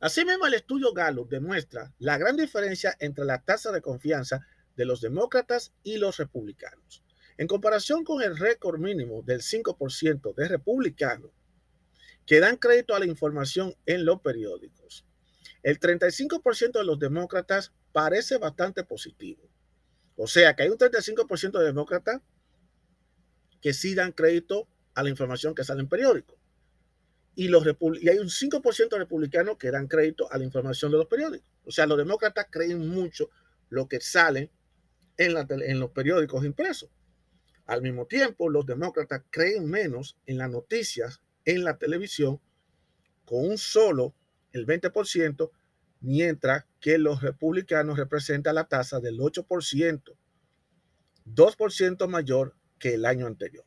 Asimismo, 0.00 0.46
el 0.46 0.54
estudio 0.54 0.94
Gallup 0.94 1.28
demuestra 1.28 1.92
la 1.98 2.16
gran 2.16 2.34
diferencia 2.34 2.96
entre 3.00 3.26
la 3.26 3.42
tasa 3.42 3.70
de 3.70 3.82
confianza 3.82 4.46
de 4.74 4.86
los 4.86 5.02
demócratas 5.02 5.74
y 5.82 5.98
los 5.98 6.16
republicanos. 6.16 7.04
En 7.36 7.46
comparación 7.46 8.02
con 8.02 8.22
el 8.22 8.38
récord 8.38 8.78
mínimo 8.78 9.22
del 9.22 9.42
5% 9.42 10.34
de 10.34 10.48
republicanos 10.48 11.30
que 12.24 12.40
dan 12.40 12.56
crédito 12.56 12.94
a 12.94 12.98
la 12.98 13.06
información 13.06 13.74
en 13.84 14.06
los 14.06 14.22
periódicos, 14.22 15.04
el 15.62 15.78
35% 15.78 16.72
de 16.72 16.84
los 16.84 16.98
demócratas 16.98 17.72
parece 17.92 18.38
bastante 18.38 18.84
positivo. 18.84 19.42
O 20.16 20.26
sea 20.26 20.56
que 20.56 20.62
hay 20.62 20.70
un 20.70 20.78
35% 20.78 21.58
de 21.58 21.64
demócratas 21.64 22.22
que 23.60 23.74
sí 23.74 23.94
dan 23.94 24.12
crédito 24.12 24.66
a 24.94 25.02
la 25.02 25.10
información 25.10 25.54
que 25.54 25.64
sale 25.64 25.82
en 25.82 25.88
periódicos. 25.88 26.39
Y, 27.34 27.48
los 27.48 27.64
y 28.00 28.08
hay 28.08 28.18
un 28.18 28.28
5% 28.28 28.88
de 28.90 28.98
republicanos 28.98 29.56
que 29.56 29.70
dan 29.70 29.86
crédito 29.86 30.30
a 30.30 30.38
la 30.38 30.44
información 30.44 30.90
de 30.90 30.98
los 30.98 31.06
periódicos. 31.06 31.48
O 31.64 31.70
sea, 31.70 31.86
los 31.86 31.96
demócratas 31.96 32.46
creen 32.50 32.88
mucho 32.88 33.30
lo 33.68 33.88
que 33.88 34.00
sale 34.00 34.50
en, 35.16 35.36
en 35.48 35.80
los 35.80 35.90
periódicos 35.90 36.44
impresos. 36.44 36.90
Al 37.66 37.82
mismo 37.82 38.06
tiempo, 38.06 38.48
los 38.48 38.66
demócratas 38.66 39.22
creen 39.30 39.66
menos 39.66 40.18
en 40.26 40.38
las 40.38 40.50
noticias 40.50 41.22
en 41.44 41.64
la 41.64 41.78
televisión 41.78 42.40
con 43.24 43.46
un 43.48 43.58
solo, 43.58 44.14
el 44.52 44.66
20%, 44.66 45.50
mientras 46.00 46.64
que 46.80 46.98
los 46.98 47.22
republicanos 47.22 47.98
representan 47.98 48.56
la 48.56 48.64
tasa 48.64 48.98
del 48.98 49.18
8%, 49.18 50.16
2% 51.26 52.08
mayor 52.08 52.56
que 52.78 52.94
el 52.94 53.04
año 53.04 53.26
anterior. 53.26 53.64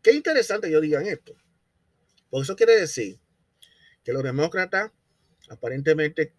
Qué 0.00 0.12
interesante 0.12 0.70
yo 0.70 0.80
digan 0.80 1.06
esto, 1.06 1.34
porque 2.32 2.44
eso 2.44 2.56
quiere 2.56 2.80
decir 2.80 3.20
que 4.02 4.14
los 4.14 4.22
demócratas 4.22 4.90
aparentemente 5.50 6.32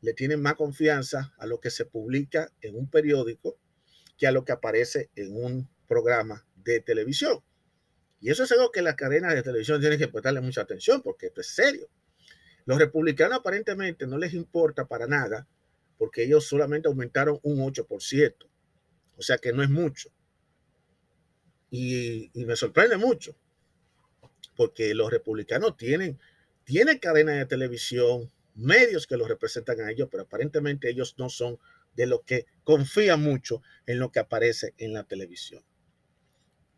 le 0.00 0.14
tienen 0.14 0.40
más 0.40 0.54
confianza 0.54 1.34
a 1.36 1.46
lo 1.46 1.58
que 1.58 1.70
se 1.70 1.84
publica 1.84 2.52
en 2.60 2.76
un 2.76 2.88
periódico 2.88 3.58
que 4.16 4.28
a 4.28 4.30
lo 4.30 4.44
que 4.44 4.52
aparece 4.52 5.10
en 5.16 5.34
un 5.34 5.68
programa 5.88 6.46
de 6.54 6.78
televisión. 6.78 7.42
Y 8.20 8.30
eso 8.30 8.44
es 8.44 8.52
algo 8.52 8.70
que 8.70 8.82
las 8.82 8.94
cadenas 8.94 9.34
de 9.34 9.42
televisión 9.42 9.80
tienen 9.80 9.98
que 9.98 10.06
prestarle 10.06 10.40
mucha 10.40 10.60
atención 10.60 11.02
porque 11.02 11.26
esto 11.26 11.40
es 11.40 11.48
serio. 11.48 11.88
Los 12.64 12.78
republicanos 12.78 13.40
aparentemente 13.40 14.06
no 14.06 14.18
les 14.18 14.34
importa 14.34 14.86
para 14.86 15.08
nada 15.08 15.48
porque 15.98 16.22
ellos 16.22 16.46
solamente 16.46 16.86
aumentaron 16.86 17.40
un 17.42 17.58
8%. 17.58 18.34
O 19.16 19.22
sea 19.22 19.38
que 19.38 19.52
no 19.52 19.64
es 19.64 19.70
mucho. 19.70 20.08
Y, 21.68 22.30
me 22.32 22.54
sorprende 22.54 22.96
mucho 22.96 23.34
porque 24.56 24.94
los 24.94 25.10
republicanos 25.10 25.76
tienen, 25.76 26.18
tienen 26.64 26.98
cadenas 26.98 27.36
de 27.36 27.46
televisión, 27.46 28.30
medios 28.54 29.06
que 29.06 29.16
los 29.16 29.28
representan 29.28 29.80
a 29.80 29.90
ellos, 29.90 30.08
pero 30.10 30.24
aparentemente 30.24 30.90
ellos 30.90 31.14
no 31.18 31.28
son 31.28 31.58
de 31.96 32.06
los 32.06 32.22
que 32.22 32.46
confían 32.64 33.22
mucho 33.22 33.62
en 33.86 33.98
lo 33.98 34.10
que 34.10 34.20
aparece 34.20 34.74
en 34.78 34.92
la 34.92 35.04
televisión. 35.04 35.62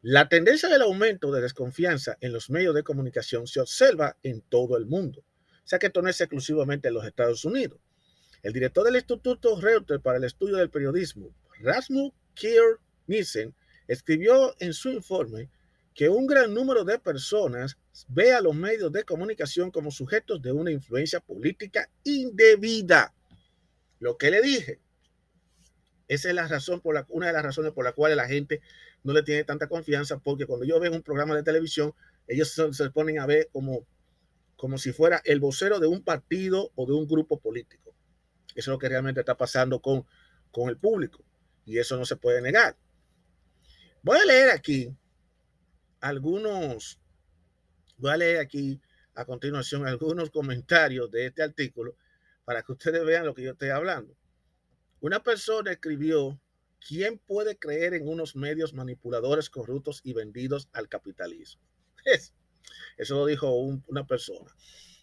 La 0.03 0.29
tendencia 0.29 0.69
del 0.69 0.83
aumento 0.83 1.33
de 1.33 1.41
desconfianza 1.41 2.19
en 2.21 2.33
los 2.33 2.51
medios 2.51 2.75
de 2.75 2.83
comunicación 2.83 3.47
se 3.47 3.61
observa 3.61 4.19
en 4.23 4.43
todo 4.43 4.77
el 4.77 4.87
mundo, 4.87 5.21
o 5.21 5.67
sea 5.67 5.79
que 5.79 5.87
esto 5.87 6.03
no 6.03 6.11
es 6.11 6.21
exclusivamente 6.21 6.89
en 6.89 6.95
los 6.95 7.07
Estados 7.07 7.45
Unidos. 7.45 7.81
El 8.43 8.53
director 8.53 8.85
del 8.85 8.97
Instituto 8.97 9.59
Reuters 9.59 10.03
para 10.03 10.19
el 10.19 10.25
Estudio 10.25 10.57
del 10.57 10.69
Periodismo, 10.69 11.35
Rasmus 11.61 12.13
Kier 12.35 12.79
Nielsen, 13.07 13.55
escribió 13.89 14.55
en 14.59 14.75
su 14.75 14.91
informe 14.91 15.49
que 15.95 16.09
un 16.09 16.27
gran 16.27 16.53
número 16.53 16.85
de 16.85 16.99
personas 16.99 17.79
ve 18.09 18.33
a 18.33 18.41
los 18.41 18.55
medios 18.55 18.91
de 18.91 19.05
comunicación 19.05 19.71
como 19.71 19.93
sujetos 19.93 20.43
de 20.43 20.51
una 20.51 20.73
influencia 20.73 21.21
política 21.21 21.89
indebida. 22.03 23.15
Lo 24.01 24.19
que 24.19 24.33
le 24.33 24.43
dije, 24.43 24.81
esa 26.09 26.29
es 26.29 26.35
la 26.35 26.49
razón 26.49 26.81
por 26.81 26.95
la, 26.95 27.07
una 27.09 27.29
de 27.29 27.33
las 27.33 27.45
razones 27.45 27.73
por 27.73 27.85
las 27.85 27.95
cuales 27.95 28.17
la 28.17 28.27
gente 28.27 28.61
no 29.05 29.13
le 29.13 29.23
tiene 29.23 29.45
tanta 29.45 29.69
confianza, 29.69 30.19
porque 30.19 30.47
cuando 30.47 30.65
ellos 30.65 30.81
ven 30.81 30.95
un 30.95 31.03
programa 31.03 31.37
de 31.37 31.45
televisión, 31.45 31.95
ellos 32.27 32.53
se, 32.73 32.91
ponen 32.91 33.21
a 33.21 33.27
ver 33.27 33.49
como, 33.53 33.87
como 34.57 34.79
si 34.79 34.93
fuera 34.93 35.23
el 35.25 35.39
vocero 35.39 35.79
de 35.79 35.87
un 35.87 36.03
partido 36.03 36.73
o 36.75 36.87
de 36.87 36.93
un 36.93 37.07
grupo 37.07 37.39
político. 37.39 37.95
Eso 38.49 38.71
es 38.71 38.75
lo 38.75 38.79
que 38.79 38.89
realmente 38.89 39.21
está 39.21 39.37
pasando 39.37 39.81
con, 39.81 40.05
con 40.51 40.69
el 40.69 40.77
público 40.77 41.23
y 41.67 41.79
eso 41.79 41.97
no 41.97 42.05
se 42.05 42.17
puede 42.17 42.43
negar. 42.43 42.77
Voy 44.03 44.19
a 44.19 44.25
leer 44.25 44.51
aquí 44.51 44.95
algunos, 46.05 47.01
voy 47.97 48.11
a 48.11 48.17
leer 48.19 48.39
aquí 48.39 48.79
a 49.15 49.25
continuación 49.25 49.87
algunos 49.87 50.31
comentarios 50.31 51.11
de 51.11 51.27
este 51.27 51.43
artículo 51.43 51.97
para 52.45 52.63
que 52.63 52.73
ustedes 52.73 53.05
vean 53.05 53.25
lo 53.25 53.35
que 53.35 53.43
yo 53.43 53.53
estoy 53.53 53.71
hablando. 53.71 54.15
Una 55.01 55.23
persona 55.23 55.73
escribió, 55.73 56.39
¿quién 56.87 57.19
puede 57.19 57.57
creer 57.57 57.95
en 57.95 58.07
unos 58.07 58.37
medios 58.37 58.75
manipuladores 58.75 59.49
corruptos 59.49 60.03
y 60.05 60.13
vendidos 60.13 60.69
al 60.73 60.89
capitalismo? 60.91 61.63
Eso 62.99 63.15
lo 63.15 63.27
dijo 63.27 63.51
una 63.51 64.07
persona. 64.07 64.55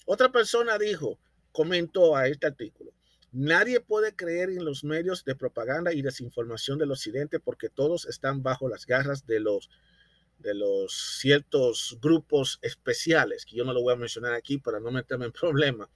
Otra 0.06 0.32
persona 0.32 0.78
dijo, 0.78 1.20
comentó 1.52 2.16
a 2.16 2.28
este 2.28 2.46
artículo, 2.46 2.92
nadie 3.32 3.80
puede 3.80 4.16
creer 4.16 4.52
en 4.52 4.66
los 4.66 4.84
medios 4.84 5.26
de 5.26 5.36
propaganda 5.36 5.94
y 5.94 6.04
desinformación 6.04 6.78
del 6.78 6.92
occidente 6.92 7.40
porque 7.40 7.70
todos 7.70 8.06
están 8.06 8.44
bajo 8.44 8.70
las 8.70 8.86
garras 8.86 9.26
de 9.26 9.40
los 9.40 9.70
de 10.42 10.56
los 10.56 11.20
ciertos 11.20 11.98
grupos 12.02 12.60
especiales, 12.62 13.46
que 13.46 13.56
yo 13.56 13.64
no 13.64 13.74
lo 13.74 13.82
voy 13.82 13.94
a 13.94 13.98
mencionar 13.98 14.34
aquí 14.34 14.58
para 14.58 14.80
no 14.80 14.92
meterme 14.92 15.26
en 15.26 15.32
problemas, 15.40 15.90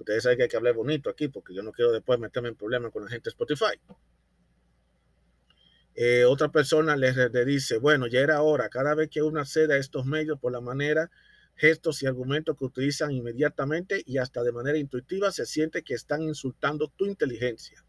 Ustedes 0.00 0.22
saben 0.22 0.38
que 0.38 0.44
hay 0.44 0.48
que 0.48 0.56
hablar 0.56 0.74
bonito 0.74 1.10
aquí 1.10 1.28
porque 1.28 1.54
yo 1.54 1.62
no 1.62 1.72
quiero 1.72 1.92
después 1.92 2.18
meterme 2.18 2.48
en 2.48 2.56
problemas 2.56 2.90
con 2.90 3.04
la 3.04 3.10
gente 3.10 3.24
de 3.24 3.30
Spotify. 3.32 3.78
Eh, 5.94 6.24
otra 6.24 6.50
persona 6.50 6.96
le, 6.96 7.12
dice, 7.44 7.76
bueno, 7.76 8.06
ya 8.06 8.20
era 8.20 8.40
hora, 8.40 8.70
cada 8.70 8.94
vez 8.94 9.10
que 9.10 9.20
uno 9.22 9.40
accede 9.40 9.74
a 9.74 9.76
estos 9.76 10.06
medios 10.06 10.38
por 10.40 10.52
la 10.52 10.62
manera, 10.62 11.10
gestos 11.54 12.02
y 12.02 12.06
argumentos 12.06 12.56
que 12.56 12.64
utilizan 12.64 13.10
inmediatamente 13.10 14.02
y 14.06 14.16
hasta 14.16 14.42
de 14.42 14.52
manera 14.52 14.78
intuitiva, 14.78 15.30
se 15.32 15.44
siente 15.44 15.82
que 15.82 15.92
están 15.92 16.22
insultando 16.22 16.88
tu 16.96 17.04
inteligencia. 17.04 17.84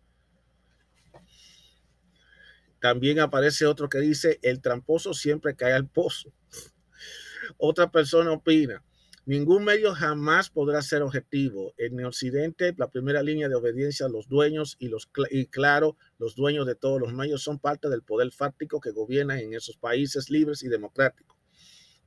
También 2.82 3.20
aparece 3.20 3.66
otro 3.66 3.88
que 3.88 4.00
dice, 4.00 4.40
el 4.42 4.60
tramposo 4.60 5.14
siempre 5.14 5.56
cae 5.56 5.72
al 5.72 5.88
pozo. 5.88 6.34
Otra 7.58 7.92
persona 7.92 8.32
opina, 8.32 8.84
Ningún 9.26 9.64
medio 9.64 9.94
jamás 9.94 10.50
podrá 10.50 10.82
ser 10.82 11.04
objetivo. 11.04 11.76
En 11.78 12.04
Occidente, 12.04 12.74
la 12.76 12.90
primera 12.90 13.22
línea 13.22 13.48
de 13.48 13.56
obediencia 13.56 14.08
a 14.08 14.10
los 14.10 14.28
dueños 14.28 14.78
y, 14.80 14.90
los, 14.90 15.12
y 15.30 15.46
claro, 15.46 15.96
los 16.18 16.36
dueños 16.36 16.66
de 16.66 16.74
todos 16.74 17.00
los 17.00 17.14
medios 17.14 17.44
son 17.44 17.60
parte 17.60 17.88
del 17.88 18.02
poder 18.02 18.32
fáctico 18.32 18.82
que 18.82 18.90
gobierna 18.90 19.40
en 19.40 19.54
esos 19.54 19.78
países 19.78 20.32
libres 20.32 20.64
y 20.64 20.70
democráticos. 20.70 21.38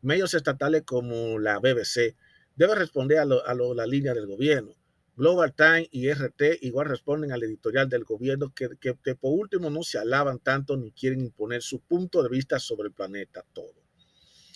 Medios 0.03 0.35
estatales 0.35 0.83
como 0.85 1.39
la 1.39 1.61
BBC 1.61 2.17
deben 2.57 2.79
responder 2.79 3.19
a, 3.19 3.25
la 3.25 3.87
línea 3.87 4.13
del 4.13 4.27
gobierno. 4.27 4.73
Global 5.17 5.55
Time 5.55 5.89
y 5.93 6.11
RT 6.11 6.59
igual 6.63 6.89
responden 6.89 7.33
al 7.33 7.43
editorial 7.43 7.89
del 7.89 8.05
gobierno 8.05 8.53
que, 8.55 8.69
que, 8.81 9.15
por 9.15 9.33
último 9.33 9.71
no 9.71 9.83
se 9.83 9.99
alaban 9.99 10.41
tanto 10.41 10.77
ni 10.77 10.91
quieren 10.93 11.21
imponer 11.21 11.63
su 11.63 11.81
punto 11.81 12.23
de 12.23 12.29
vista 12.29 12.59
sobre 12.59 12.89
el 12.89 12.95
planeta 12.95 13.45
todo. 13.53 13.75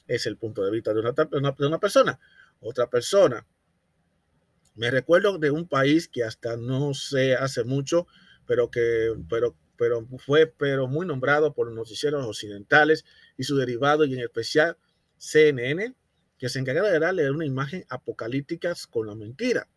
Es 0.07 0.27
el 0.27 0.37
punto 0.37 0.65
de 0.65 0.71
vista 0.71 0.93
de 0.93 1.01
una, 1.01 1.13
de 1.13 1.67
una 1.67 1.79
persona 1.79 2.19
otra 2.61 2.89
persona. 2.89 3.47
Me 4.75 4.91
recuerdo 4.91 5.39
de 5.39 5.51
un 5.51 5.67
país 5.67 6.09
que 6.09 6.25
hasta 6.25 6.57
no 6.57 6.95
sé 6.95 7.35
hace 7.35 7.65
mucho, 7.65 8.07
pero 8.47 8.71
que 8.71 9.13
pero, 9.29 9.57
pero 9.77 10.07
fue 10.19 10.47
pero 10.47 10.87
muy 10.87 11.07
nombrado 11.07 11.53
por 11.53 11.67
los 11.67 11.75
noticieros 11.75 12.25
occidentales 12.27 13.05
y 13.37 13.45
su 13.45 13.57
derivado 13.57 14.05
y 14.05 14.15
en 14.15 14.21
especial 14.21 14.77
CNN, 15.19 15.95
que 16.39 16.49
se 16.49 16.61
encargaba 16.61 16.91
de 16.91 17.01
darle 17.01 17.31
una 17.31 17.45
imagen 17.45 17.85
apocalíptica 17.89 18.73
con 18.91 19.09
la 19.09 19.17
mentira, 19.17 19.69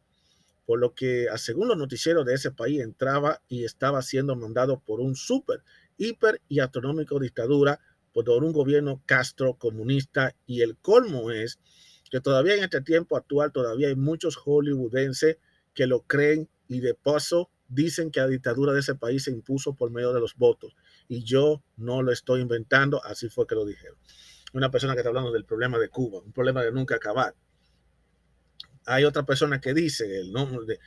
por 0.66 0.80
lo 0.80 0.94
que 0.94 1.28
según 1.38 1.68
los 1.68 1.78
noticieros 1.78 2.26
de 2.26 2.36
ese 2.36 2.52
país 2.52 2.82
entraba 2.82 3.42
y 3.48 3.66
estaba 3.66 4.02
siendo 4.02 4.36
mandado 4.36 4.80
por 4.80 5.00
un 5.00 5.16
super, 5.16 5.64
hiper 5.98 6.42
y 6.48 6.60
astronómico 6.60 7.20
dictadura 7.20 7.80
por 8.14 8.30
un 8.30 8.52
gobierno 8.52 9.02
castro 9.06 9.56
comunista 9.56 10.36
y 10.46 10.62
el 10.62 10.78
colmo 10.78 11.32
es 11.32 11.60
que 12.10 12.20
todavía 12.20 12.56
en 12.56 12.64
este 12.64 12.82
tiempo 12.82 13.16
actual 13.16 13.52
todavía 13.52 13.88
hay 13.88 13.96
muchos 13.96 14.36
hollywoodenses 14.36 15.38
que 15.74 15.88
lo 15.88 16.02
creen 16.02 16.50
y 16.68 16.82
de 16.82 16.94
paso 16.94 17.50
dicen 17.72 18.12
que 18.12 18.20
la 18.20 18.28
dictadura 18.28 18.74
de 18.74 18.82
ese 18.82 18.96
país 18.96 19.24
se 19.24 19.32
impuso 19.32 19.76
por 19.76 19.92
medio 19.92 20.14
de 20.14 20.20
los 20.20 20.36
votos. 20.36 20.76
Y 21.08 21.24
yo 21.24 21.64
no 21.78 22.02
lo 22.04 22.12
estoy 22.12 22.42
inventando, 22.42 23.04
así 23.06 23.30
fue 23.30 23.48
que 23.48 23.56
lo 23.56 23.66
dijeron. 23.66 23.98
Una 24.54 24.70
persona 24.70 24.94
que 24.94 25.00
está 25.00 25.10
hablando 25.10 25.32
del 25.32 25.46
problema 25.46 25.80
de 25.80 25.88
Cuba, 25.88 26.20
un 26.20 26.34
problema 26.34 26.62
de 26.62 26.72
nunca 26.72 26.96
acabar. 26.96 27.34
Hay 28.86 29.04
otra 29.04 29.24
persona 29.24 29.62
que 29.62 29.74
dice 29.74 30.20
el 30.20 30.32
nombre 30.32 30.66
de, 30.66 30.80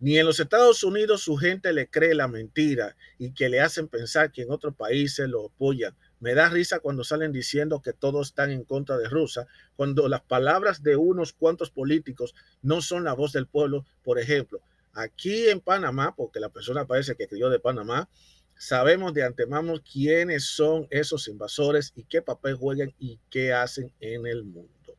ni 0.00 0.16
en 0.16 0.24
los 0.24 0.40
Estados 0.40 0.82
Unidos 0.82 1.22
su 1.22 1.36
gente 1.36 1.74
le 1.74 1.86
cree 1.88 2.14
la 2.14 2.26
mentira 2.26 2.96
y 3.18 3.32
que 3.32 3.50
le 3.50 3.60
hacen 3.60 3.86
pensar 3.86 4.32
que 4.32 4.42
en 4.42 4.50
otros 4.50 4.74
países 4.74 5.28
lo 5.28 5.46
apoyan. 5.46 5.94
Me 6.20 6.34
da 6.34 6.48
risa 6.48 6.80
cuando 6.80 7.04
salen 7.04 7.32
diciendo 7.32 7.82
que 7.82 7.92
todos 7.92 8.28
están 8.28 8.50
en 8.50 8.64
contra 8.64 8.96
de 8.96 9.10
Rusia, 9.10 9.46
cuando 9.76 10.08
las 10.08 10.22
palabras 10.22 10.82
de 10.82 10.96
unos 10.96 11.34
cuantos 11.34 11.70
políticos 11.70 12.34
no 12.62 12.80
son 12.80 13.04
la 13.04 13.12
voz 13.12 13.32
del 13.32 13.46
pueblo. 13.46 13.84
Por 14.02 14.18
ejemplo, 14.18 14.62
aquí 14.94 15.48
en 15.48 15.60
Panamá, 15.60 16.14
porque 16.16 16.40
la 16.40 16.48
persona 16.48 16.86
parece 16.86 17.14
que 17.14 17.28
crió 17.28 17.50
de 17.50 17.60
Panamá, 17.60 18.08
sabemos 18.56 19.12
de 19.12 19.24
antemano 19.24 19.74
quiénes 19.82 20.44
son 20.44 20.86
esos 20.90 21.28
invasores 21.28 21.92
y 21.94 22.04
qué 22.04 22.22
papel 22.22 22.54
juegan 22.54 22.94
y 22.98 23.18
qué 23.28 23.52
hacen 23.52 23.92
en 24.00 24.26
el 24.26 24.44
mundo. 24.44 24.96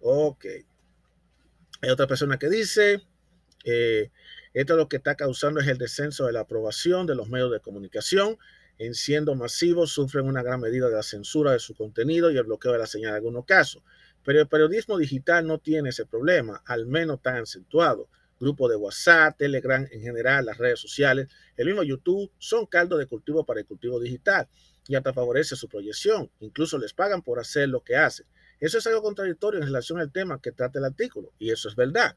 Ok. 0.00 0.46
Hay 1.82 1.90
otra 1.90 2.06
persona 2.06 2.38
que 2.38 2.48
dice, 2.48 3.02
eh, 3.64 4.12
esto 4.54 4.76
lo 4.76 4.88
que 4.88 4.98
está 4.98 5.16
causando 5.16 5.58
es 5.58 5.66
el 5.66 5.78
descenso 5.78 6.26
de 6.26 6.32
la 6.32 6.40
aprobación 6.40 7.06
de 7.08 7.16
los 7.16 7.28
medios 7.28 7.50
de 7.50 7.58
comunicación 7.58 8.38
en 8.78 8.94
siendo 8.94 9.34
masivos, 9.34 9.90
sufren 9.90 10.26
una 10.26 10.44
gran 10.44 10.60
medida 10.60 10.88
de 10.88 10.94
la 10.94 11.02
censura 11.02 11.50
de 11.50 11.58
su 11.58 11.74
contenido 11.74 12.30
y 12.30 12.36
el 12.36 12.44
bloqueo 12.44 12.70
de 12.70 12.78
la 12.78 12.86
señal 12.86 13.10
en 13.10 13.16
algunos 13.16 13.44
casos. 13.46 13.82
Pero 14.24 14.40
el 14.40 14.46
periodismo 14.46 14.96
digital 14.96 15.44
no 15.44 15.58
tiene 15.58 15.88
ese 15.88 16.06
problema, 16.06 16.62
al 16.66 16.86
menos 16.86 17.20
tan 17.20 17.36
acentuado. 17.36 18.08
grupos 18.38 18.70
de 18.70 18.76
WhatsApp, 18.76 19.36
Telegram, 19.36 19.86
en 19.90 20.02
general, 20.02 20.46
las 20.46 20.58
redes 20.58 20.78
sociales, 20.78 21.28
el 21.56 21.66
mismo 21.66 21.82
YouTube, 21.82 22.30
son 22.38 22.66
caldo 22.66 22.96
de 22.96 23.06
cultivo 23.06 23.44
para 23.44 23.60
el 23.60 23.66
cultivo 23.66 23.98
digital 23.98 24.48
y 24.86 24.94
hasta 24.94 25.12
favorece 25.12 25.56
su 25.56 25.68
proyección. 25.68 26.30
Incluso 26.40 26.78
les 26.78 26.92
pagan 26.92 27.22
por 27.22 27.40
hacer 27.40 27.68
lo 27.68 27.82
que 27.82 27.96
hacen. 27.96 28.26
Eso 28.62 28.78
es 28.78 28.86
algo 28.86 29.02
contradictorio 29.02 29.58
en 29.58 29.66
relación 29.66 29.98
al 29.98 30.12
tema 30.12 30.40
que 30.40 30.52
trata 30.52 30.78
el 30.78 30.84
artículo, 30.84 31.32
y 31.36 31.50
eso 31.50 31.68
es 31.68 31.74
verdad. 31.74 32.16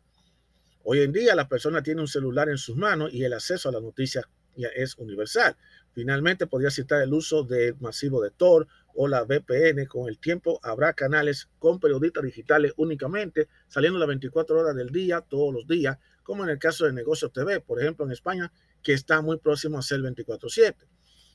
Hoy 0.84 1.02
en 1.02 1.12
día 1.12 1.34
la 1.34 1.50
persona 1.50 1.82
tiene 1.82 2.02
un 2.02 2.08
celular 2.08 2.50
en 2.50 2.60
sus 2.60 2.78
manos 2.78 3.12
y 3.12 3.24
el 3.24 3.34
acceso 3.34 3.68
a 3.68 3.72
las 3.72 3.82
noticias 3.82 4.26
es 4.56 4.96
universal. 5.00 5.58
Finalmente, 5.92 6.46
podría 6.46 6.70
citar 6.70 7.02
el 7.02 7.12
uso 7.16 7.42
del 7.42 7.76
masivo 7.80 8.22
de 8.22 8.30
Tor 8.30 8.68
o 8.94 9.08
la 9.08 9.24
VPN. 9.24 9.88
Con 9.88 10.08
el 10.08 10.20
tiempo 10.20 10.60
habrá 10.62 10.94
canales 10.94 11.50
con 11.58 11.80
periodistas 11.80 12.24
digitales 12.24 12.74
únicamente, 12.78 13.50
saliendo 13.68 13.98
las 13.98 14.08
24 14.08 14.60
horas 14.60 14.76
del 14.76 14.92
día, 14.92 15.22
todos 15.22 15.52
los 15.52 15.68
días, 15.68 15.98
como 16.22 16.44
en 16.44 16.52
el 16.52 16.60
caso 16.60 16.86
de 16.86 16.94
Negocios 16.94 17.34
TV, 17.34 17.60
por 17.60 17.82
ejemplo, 17.82 18.06
en 18.06 18.12
España, 18.12 18.54
que 18.84 18.94
está 18.94 19.20
muy 19.22 19.38
próximo 19.38 19.80
a 19.80 19.82
ser 19.82 20.00
24/7. 20.00 20.88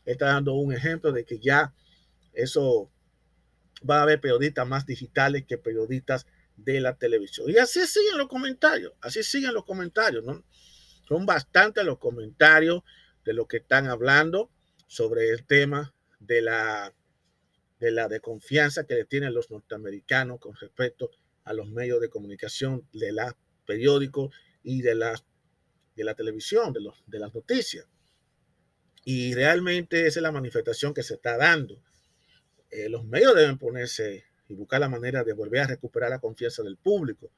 Está 0.04 0.26
dando 0.26 0.54
un 0.54 0.72
ejemplo 0.72 1.10
de 1.10 1.24
que 1.24 1.40
ya 1.40 1.74
eso 2.32 2.92
va 3.88 3.98
a 3.98 4.02
haber 4.02 4.20
periodistas 4.20 4.66
más 4.66 4.86
digitales 4.86 5.44
que 5.46 5.58
periodistas 5.58 6.26
de 6.56 6.80
la 6.80 6.96
televisión. 6.96 7.48
Y 7.50 7.56
así 7.56 7.86
siguen 7.86 8.18
los 8.18 8.28
comentarios, 8.28 8.92
así 9.00 9.22
siguen 9.22 9.54
los 9.54 9.64
comentarios, 9.64 10.24
¿no? 10.24 10.44
Son 11.08 11.26
bastantes 11.26 11.84
los 11.84 11.98
comentarios 11.98 12.82
de 13.24 13.32
lo 13.32 13.46
que 13.46 13.58
están 13.58 13.86
hablando 13.86 14.50
sobre 14.86 15.30
el 15.30 15.44
tema 15.46 15.94
de 16.18 16.42
la 16.42 16.92
de 17.80 17.90
la 17.90 18.08
desconfianza 18.08 18.86
que 18.86 18.94
le 18.94 19.06
tienen 19.06 19.32
los 19.34 19.50
norteamericanos 19.50 20.38
con 20.38 20.54
respecto 20.54 21.10
a 21.44 21.54
los 21.54 21.68
medios 21.68 22.00
de 22.00 22.10
comunicación, 22.10 22.86
de 22.92 23.10
los 23.12 23.32
periódicos 23.66 24.34
y 24.62 24.82
de 24.82 24.94
la, 24.94 25.18
de 25.96 26.04
la 26.04 26.14
televisión, 26.14 26.74
de, 26.74 26.82
los, 26.82 27.02
de 27.06 27.18
las 27.18 27.34
noticias. 27.34 27.86
Y 29.02 29.34
realmente 29.34 30.06
esa 30.06 30.20
es 30.20 30.22
la 30.22 30.30
manifestación 30.30 30.92
que 30.92 31.02
se 31.02 31.14
está 31.14 31.38
dando. 31.38 31.82
Eh, 32.70 32.88
los 32.88 33.04
medios 33.04 33.34
deben 33.34 33.58
ponerse 33.58 34.24
y 34.48 34.54
buscar 34.54 34.80
la 34.80 34.88
manera 34.88 35.24
de 35.24 35.32
volver 35.32 35.62
a 35.62 35.66
recuperar 35.66 36.10
la 36.10 36.18
confianza 36.18 36.62
del 36.62 36.76
público. 36.76 37.30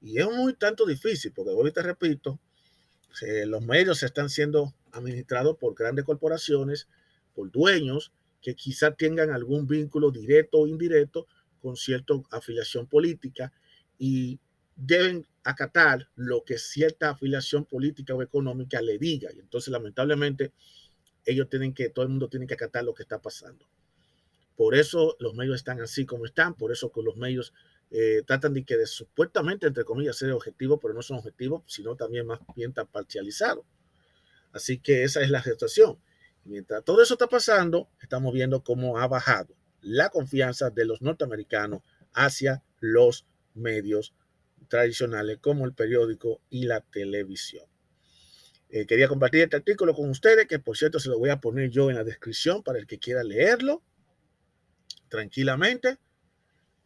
Y 0.00 0.18
es 0.18 0.26
muy 0.26 0.54
tanto 0.54 0.86
difícil, 0.86 1.32
porque 1.32 1.50
hoy 1.50 1.72
te 1.72 1.82
repito, 1.82 2.38
los 3.46 3.62
medios 3.62 4.02
están 4.02 4.28
siendo 4.28 4.74
administrados 4.92 5.56
por 5.56 5.74
grandes 5.74 6.04
corporaciones, 6.04 6.86
por 7.34 7.50
dueños 7.50 8.12
que 8.42 8.54
quizá 8.54 8.94
tengan 8.94 9.30
algún 9.30 9.66
vínculo 9.66 10.10
directo 10.10 10.60
o 10.60 10.66
indirecto 10.66 11.26
con 11.60 11.76
cierta 11.76 12.14
afiliación 12.30 12.86
política 12.86 13.52
y 13.98 14.38
deben 14.76 15.26
acatar 15.42 16.08
lo 16.14 16.44
que 16.44 16.58
cierta 16.58 17.10
afiliación 17.10 17.64
política 17.64 18.14
o 18.14 18.22
económica 18.22 18.80
le 18.82 18.98
diga. 18.98 19.30
Y 19.34 19.40
entonces, 19.40 19.72
lamentablemente, 19.72 20.52
ellos 21.24 21.48
tienen 21.48 21.72
que, 21.72 21.88
todo 21.88 22.04
el 22.04 22.10
mundo 22.10 22.28
tiene 22.28 22.46
que 22.46 22.54
acatar 22.54 22.84
lo 22.84 22.94
que 22.94 23.02
está 23.02 23.20
pasando. 23.20 23.66
Por 24.56 24.74
eso 24.74 25.16
los 25.20 25.34
medios 25.34 25.56
están 25.56 25.80
así 25.80 26.06
como 26.06 26.24
están, 26.24 26.54
por 26.54 26.72
eso 26.72 26.90
los 26.96 27.16
medios 27.16 27.52
eh, 27.90 28.22
tratan 28.26 28.54
de 28.54 28.64
que 28.64 28.76
de, 28.76 28.86
supuestamente, 28.86 29.66
entre 29.66 29.84
comillas, 29.84 30.16
ser 30.16 30.32
objetivos, 30.32 30.78
pero 30.80 30.94
no 30.94 31.02
son 31.02 31.18
objetivos, 31.18 31.62
sino 31.66 31.94
también 31.94 32.26
más 32.26 32.40
bien 32.56 32.72
tan 32.72 32.86
parcializados. 32.86 33.64
Así 34.52 34.78
que 34.78 35.04
esa 35.04 35.20
es 35.20 35.30
la 35.30 35.42
situación. 35.42 35.98
Mientras 36.44 36.82
todo 36.84 37.02
eso 37.02 37.14
está 37.14 37.28
pasando, 37.28 37.90
estamos 38.00 38.32
viendo 38.32 38.62
cómo 38.64 38.98
ha 38.98 39.06
bajado 39.06 39.54
la 39.82 40.08
confianza 40.08 40.70
de 40.70 40.84
los 40.84 41.02
norteamericanos 41.02 41.82
hacia 42.12 42.62
los 42.80 43.26
medios 43.54 44.14
tradicionales 44.68 45.38
como 45.38 45.66
el 45.66 45.74
periódico 45.74 46.40
y 46.50 46.64
la 46.64 46.80
televisión. 46.80 47.66
Eh, 48.68 48.86
quería 48.86 49.06
compartir 49.06 49.42
este 49.42 49.56
artículo 49.56 49.94
con 49.94 50.10
ustedes, 50.10 50.46
que 50.46 50.58
por 50.58 50.76
cierto 50.76 50.98
se 50.98 51.08
lo 51.08 51.18
voy 51.18 51.30
a 51.30 51.40
poner 51.40 51.70
yo 51.70 51.88
en 51.90 51.96
la 51.96 52.04
descripción 52.04 52.62
para 52.62 52.78
el 52.78 52.86
que 52.86 52.98
quiera 52.98 53.22
leerlo 53.22 53.82
tranquilamente, 55.08 55.98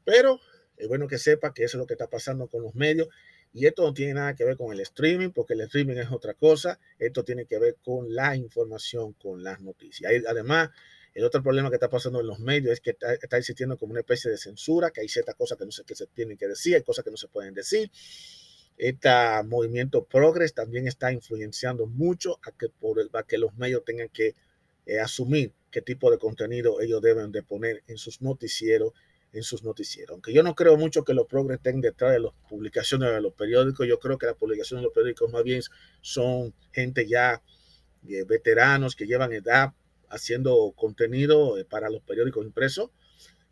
pero 0.05 0.41
es 0.77 0.89
bueno 0.89 1.09
que 1.09 1.19
sepa 1.19 1.53
que 1.53 1.65
eso 1.65 1.77
es 1.77 1.81
lo 1.81 1.87
que 1.87 1.95
está 1.95 2.09
pasando 2.09 2.49
con 2.49 2.63
los 2.63 2.75
medios 2.75 3.09
y 3.53 3.67
esto 3.67 3.83
no 3.83 3.93
tiene 3.93 4.15
nada 4.15 4.35
que 4.35 4.45
ver 4.45 4.57
con 4.57 4.73
el 4.73 4.81
streaming, 4.81 5.31
porque 5.31 5.55
el 5.55 5.63
streaming 5.63 5.97
es 5.97 6.11
otra 6.11 6.35
cosa. 6.35 6.79
Esto 6.99 7.25
tiene 7.25 7.47
que 7.47 7.59
ver 7.59 7.77
con 7.83 8.15
la 8.15 8.37
información, 8.37 9.15
con 9.15 9.43
las 9.43 9.61
noticias. 9.61 10.13
Además, 10.29 10.71
el 11.15 11.25
otro 11.25 11.43
problema 11.43 11.69
que 11.69 11.77
está 11.77 11.91
pasando 11.91 12.21
en 12.21 12.29
los 12.29 12.39
medios 12.39 12.75
es 12.75 12.81
que 12.81 12.91
está, 12.91 13.37
existiendo 13.37 13.77
como 13.77 13.93
una 13.93 14.01
especie 14.01 14.31
de 14.31 14.39
censura, 14.39 14.91
que 14.91 15.01
hay 15.01 15.09
ciertas 15.09 15.35
cosas 15.35 15.59
que 15.59 15.65
no 15.65 15.73
se, 15.73 15.85
que 15.85 15.97
se 15.97 16.07
tienen 16.07 16.37
que 16.37 16.47
decir, 16.47 16.77
hay 16.77 16.83
cosas 16.83 17.05
que 17.05 17.11
no 17.11 17.17
se 17.17 17.27
pueden 17.27 17.53
decir. 17.53 17.91
Este 18.77 19.11
movimiento 19.45 20.05
Progress 20.05 20.55
también 20.55 20.87
está 20.87 21.13
influenciando 21.13 21.87
mucho 21.87 22.39
a 22.45 22.53
que, 22.53 22.69
por 22.69 22.99
a 23.13 23.23
que 23.25 23.37
los 23.37 23.55
medios 23.57 23.85
tengan 23.85 24.09
que 24.09 24.37
eh, 24.87 25.01
asumir 25.01 25.53
qué 25.71 25.83
tipo 25.83 26.11
de 26.11 26.19
contenido 26.19 26.81
ellos 26.81 27.01
deben 27.01 27.33
de 27.33 27.43
poner 27.43 27.83
en 27.87 27.99
sus 27.99 28.21
noticieros 28.21 28.93
en 29.33 29.43
sus 29.43 29.63
noticieros. 29.63 30.11
Aunque 30.15 30.33
yo 30.33 30.43
no 30.43 30.55
creo 30.55 30.77
mucho 30.77 31.05
que 31.05 31.15
los 31.15 31.27
progres 31.27 31.59
estén 31.59 31.81
detrás 31.81 32.13
de 32.13 32.21
las 32.21 32.33
publicaciones 32.49 33.13
de 33.13 33.21
los 33.21 33.33
periódicos, 33.33 33.87
yo 33.87 33.99
creo 33.99 34.19
que 34.19 34.27
las 34.27 34.37
publicaciones 34.37 34.83
de 34.83 34.87
los 34.87 34.95
periódicos 34.95 35.31
más 35.31 35.45
bien 35.45 35.63
son 36.01 36.55
gente 36.73 37.07
ya 37.07 37.43
eh, 38.09 38.25
veteranos 38.25 38.97
que 38.97 39.07
llevan 39.07 39.33
edad 39.33 39.73
haciendo 40.09 40.73
contenido 40.77 41.59
eh, 41.59 41.65
para 41.65 41.91
los 41.91 42.03
periódicos 42.03 42.45
impresos, 42.45 42.91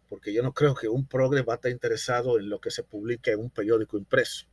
porque 0.08 0.32
yo 0.32 0.42
no 0.42 0.52
creo 0.52 0.74
que 0.74 0.88
un 0.88 1.06
progre 1.06 1.42
va 1.42 1.54
a 1.54 1.56
estar 1.56 1.70
interesado 1.70 2.38
en 2.38 2.48
lo 2.48 2.60
que 2.60 2.70
se 2.70 2.82
publica 2.82 3.30
en 3.30 3.40
un 3.40 3.50
periódico 3.50 3.98
impreso. 3.98 4.46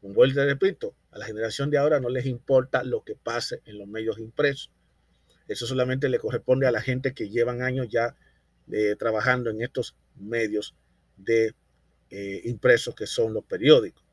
Un 0.00 0.14
vuelta 0.14 0.44
repito, 0.44 0.94
a 1.10 1.18
la 1.18 1.26
generación 1.26 1.70
de 1.70 1.78
ahora 1.78 2.00
no 2.00 2.08
les 2.08 2.26
importa 2.26 2.82
lo 2.82 3.02
que 3.02 3.14
pase 3.14 3.62
en 3.66 3.78
los 3.78 3.88
medios 3.88 4.18
impresos. 4.18 4.72
Eso 5.48 5.66
solamente 5.66 6.08
le 6.08 6.18
corresponde 6.18 6.66
a 6.66 6.70
la 6.70 6.82
gente 6.82 7.14
que 7.14 7.30
llevan 7.30 7.62
años 7.62 7.88
ya 7.88 8.14
eh, 8.70 8.94
trabajando 8.98 9.50
en 9.50 9.62
estos 9.62 9.96
medios 10.14 10.74
de 11.16 11.54
eh, 12.10 12.42
impresos 12.44 12.94
que 12.94 13.06
son 13.06 13.32
los 13.32 13.44
periódicos. 13.44 14.04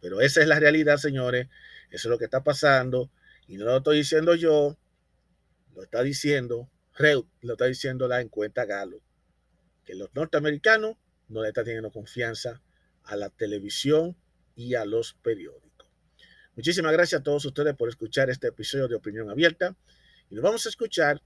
Pero 0.00 0.20
esa 0.20 0.42
es 0.42 0.46
la 0.46 0.60
realidad, 0.60 0.98
señores. 0.98 1.48
Eso 1.90 2.08
es 2.08 2.10
lo 2.10 2.18
que 2.18 2.24
está 2.26 2.44
pasando. 2.44 3.10
Y 3.48 3.56
no 3.56 3.64
lo 3.64 3.78
estoy 3.78 3.98
diciendo 3.98 4.34
yo, 4.34 4.76
lo 5.74 5.82
está 5.82 6.02
diciendo 6.02 6.70
Reut, 6.94 7.26
lo 7.40 7.54
está 7.54 7.64
diciendo 7.64 8.06
la 8.06 8.20
encuesta 8.20 8.64
Galo, 8.64 9.00
que 9.84 9.94
los 9.94 10.14
norteamericanos 10.14 10.96
no 11.28 11.42
le 11.42 11.48
están 11.48 11.64
teniendo 11.64 11.90
confianza 11.90 12.60
a 13.04 13.16
la 13.16 13.30
televisión 13.30 14.16
y 14.54 14.74
a 14.74 14.84
los 14.84 15.14
periódicos. 15.14 15.88
Muchísimas 16.56 16.92
gracias 16.92 17.20
a 17.20 17.24
todos 17.24 17.44
ustedes 17.44 17.74
por 17.74 17.88
escuchar 17.88 18.28
este 18.28 18.48
episodio 18.48 18.86
de 18.86 18.96
Opinión 18.96 19.30
Abierta 19.30 19.74
y 20.30 20.36
nos 20.36 20.44
vamos 20.44 20.64
a 20.64 20.68
escuchar 20.68 21.20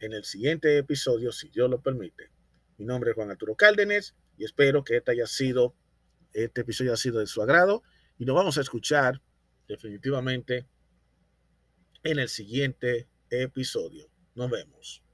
en 0.00 0.12
el 0.12 0.24
siguiente 0.24 0.76
episodio, 0.78 1.30
si 1.30 1.48
Dios 1.48 1.70
lo 1.70 1.80
permite. 1.80 2.30
Mi 2.76 2.84
nombre 2.84 3.10
es 3.10 3.14
Juan 3.14 3.30
Arturo 3.30 3.54
Cárdenas 3.54 4.16
y 4.36 4.44
espero 4.44 4.82
que 4.82 4.96
este 4.96 5.12
haya 5.12 5.26
sido, 5.26 5.74
este 6.32 6.62
episodio 6.62 6.90
haya 6.90 6.96
sido 6.96 7.20
de 7.20 7.26
su 7.28 7.40
agrado 7.40 7.84
y 8.18 8.24
nos 8.24 8.34
vamos 8.34 8.58
a 8.58 8.60
escuchar 8.60 9.22
definitivamente 9.68 10.66
en 12.02 12.18
el 12.18 12.28
siguiente 12.28 13.08
episodio. 13.30 14.10
Nos 14.34 14.50
vemos. 14.50 15.04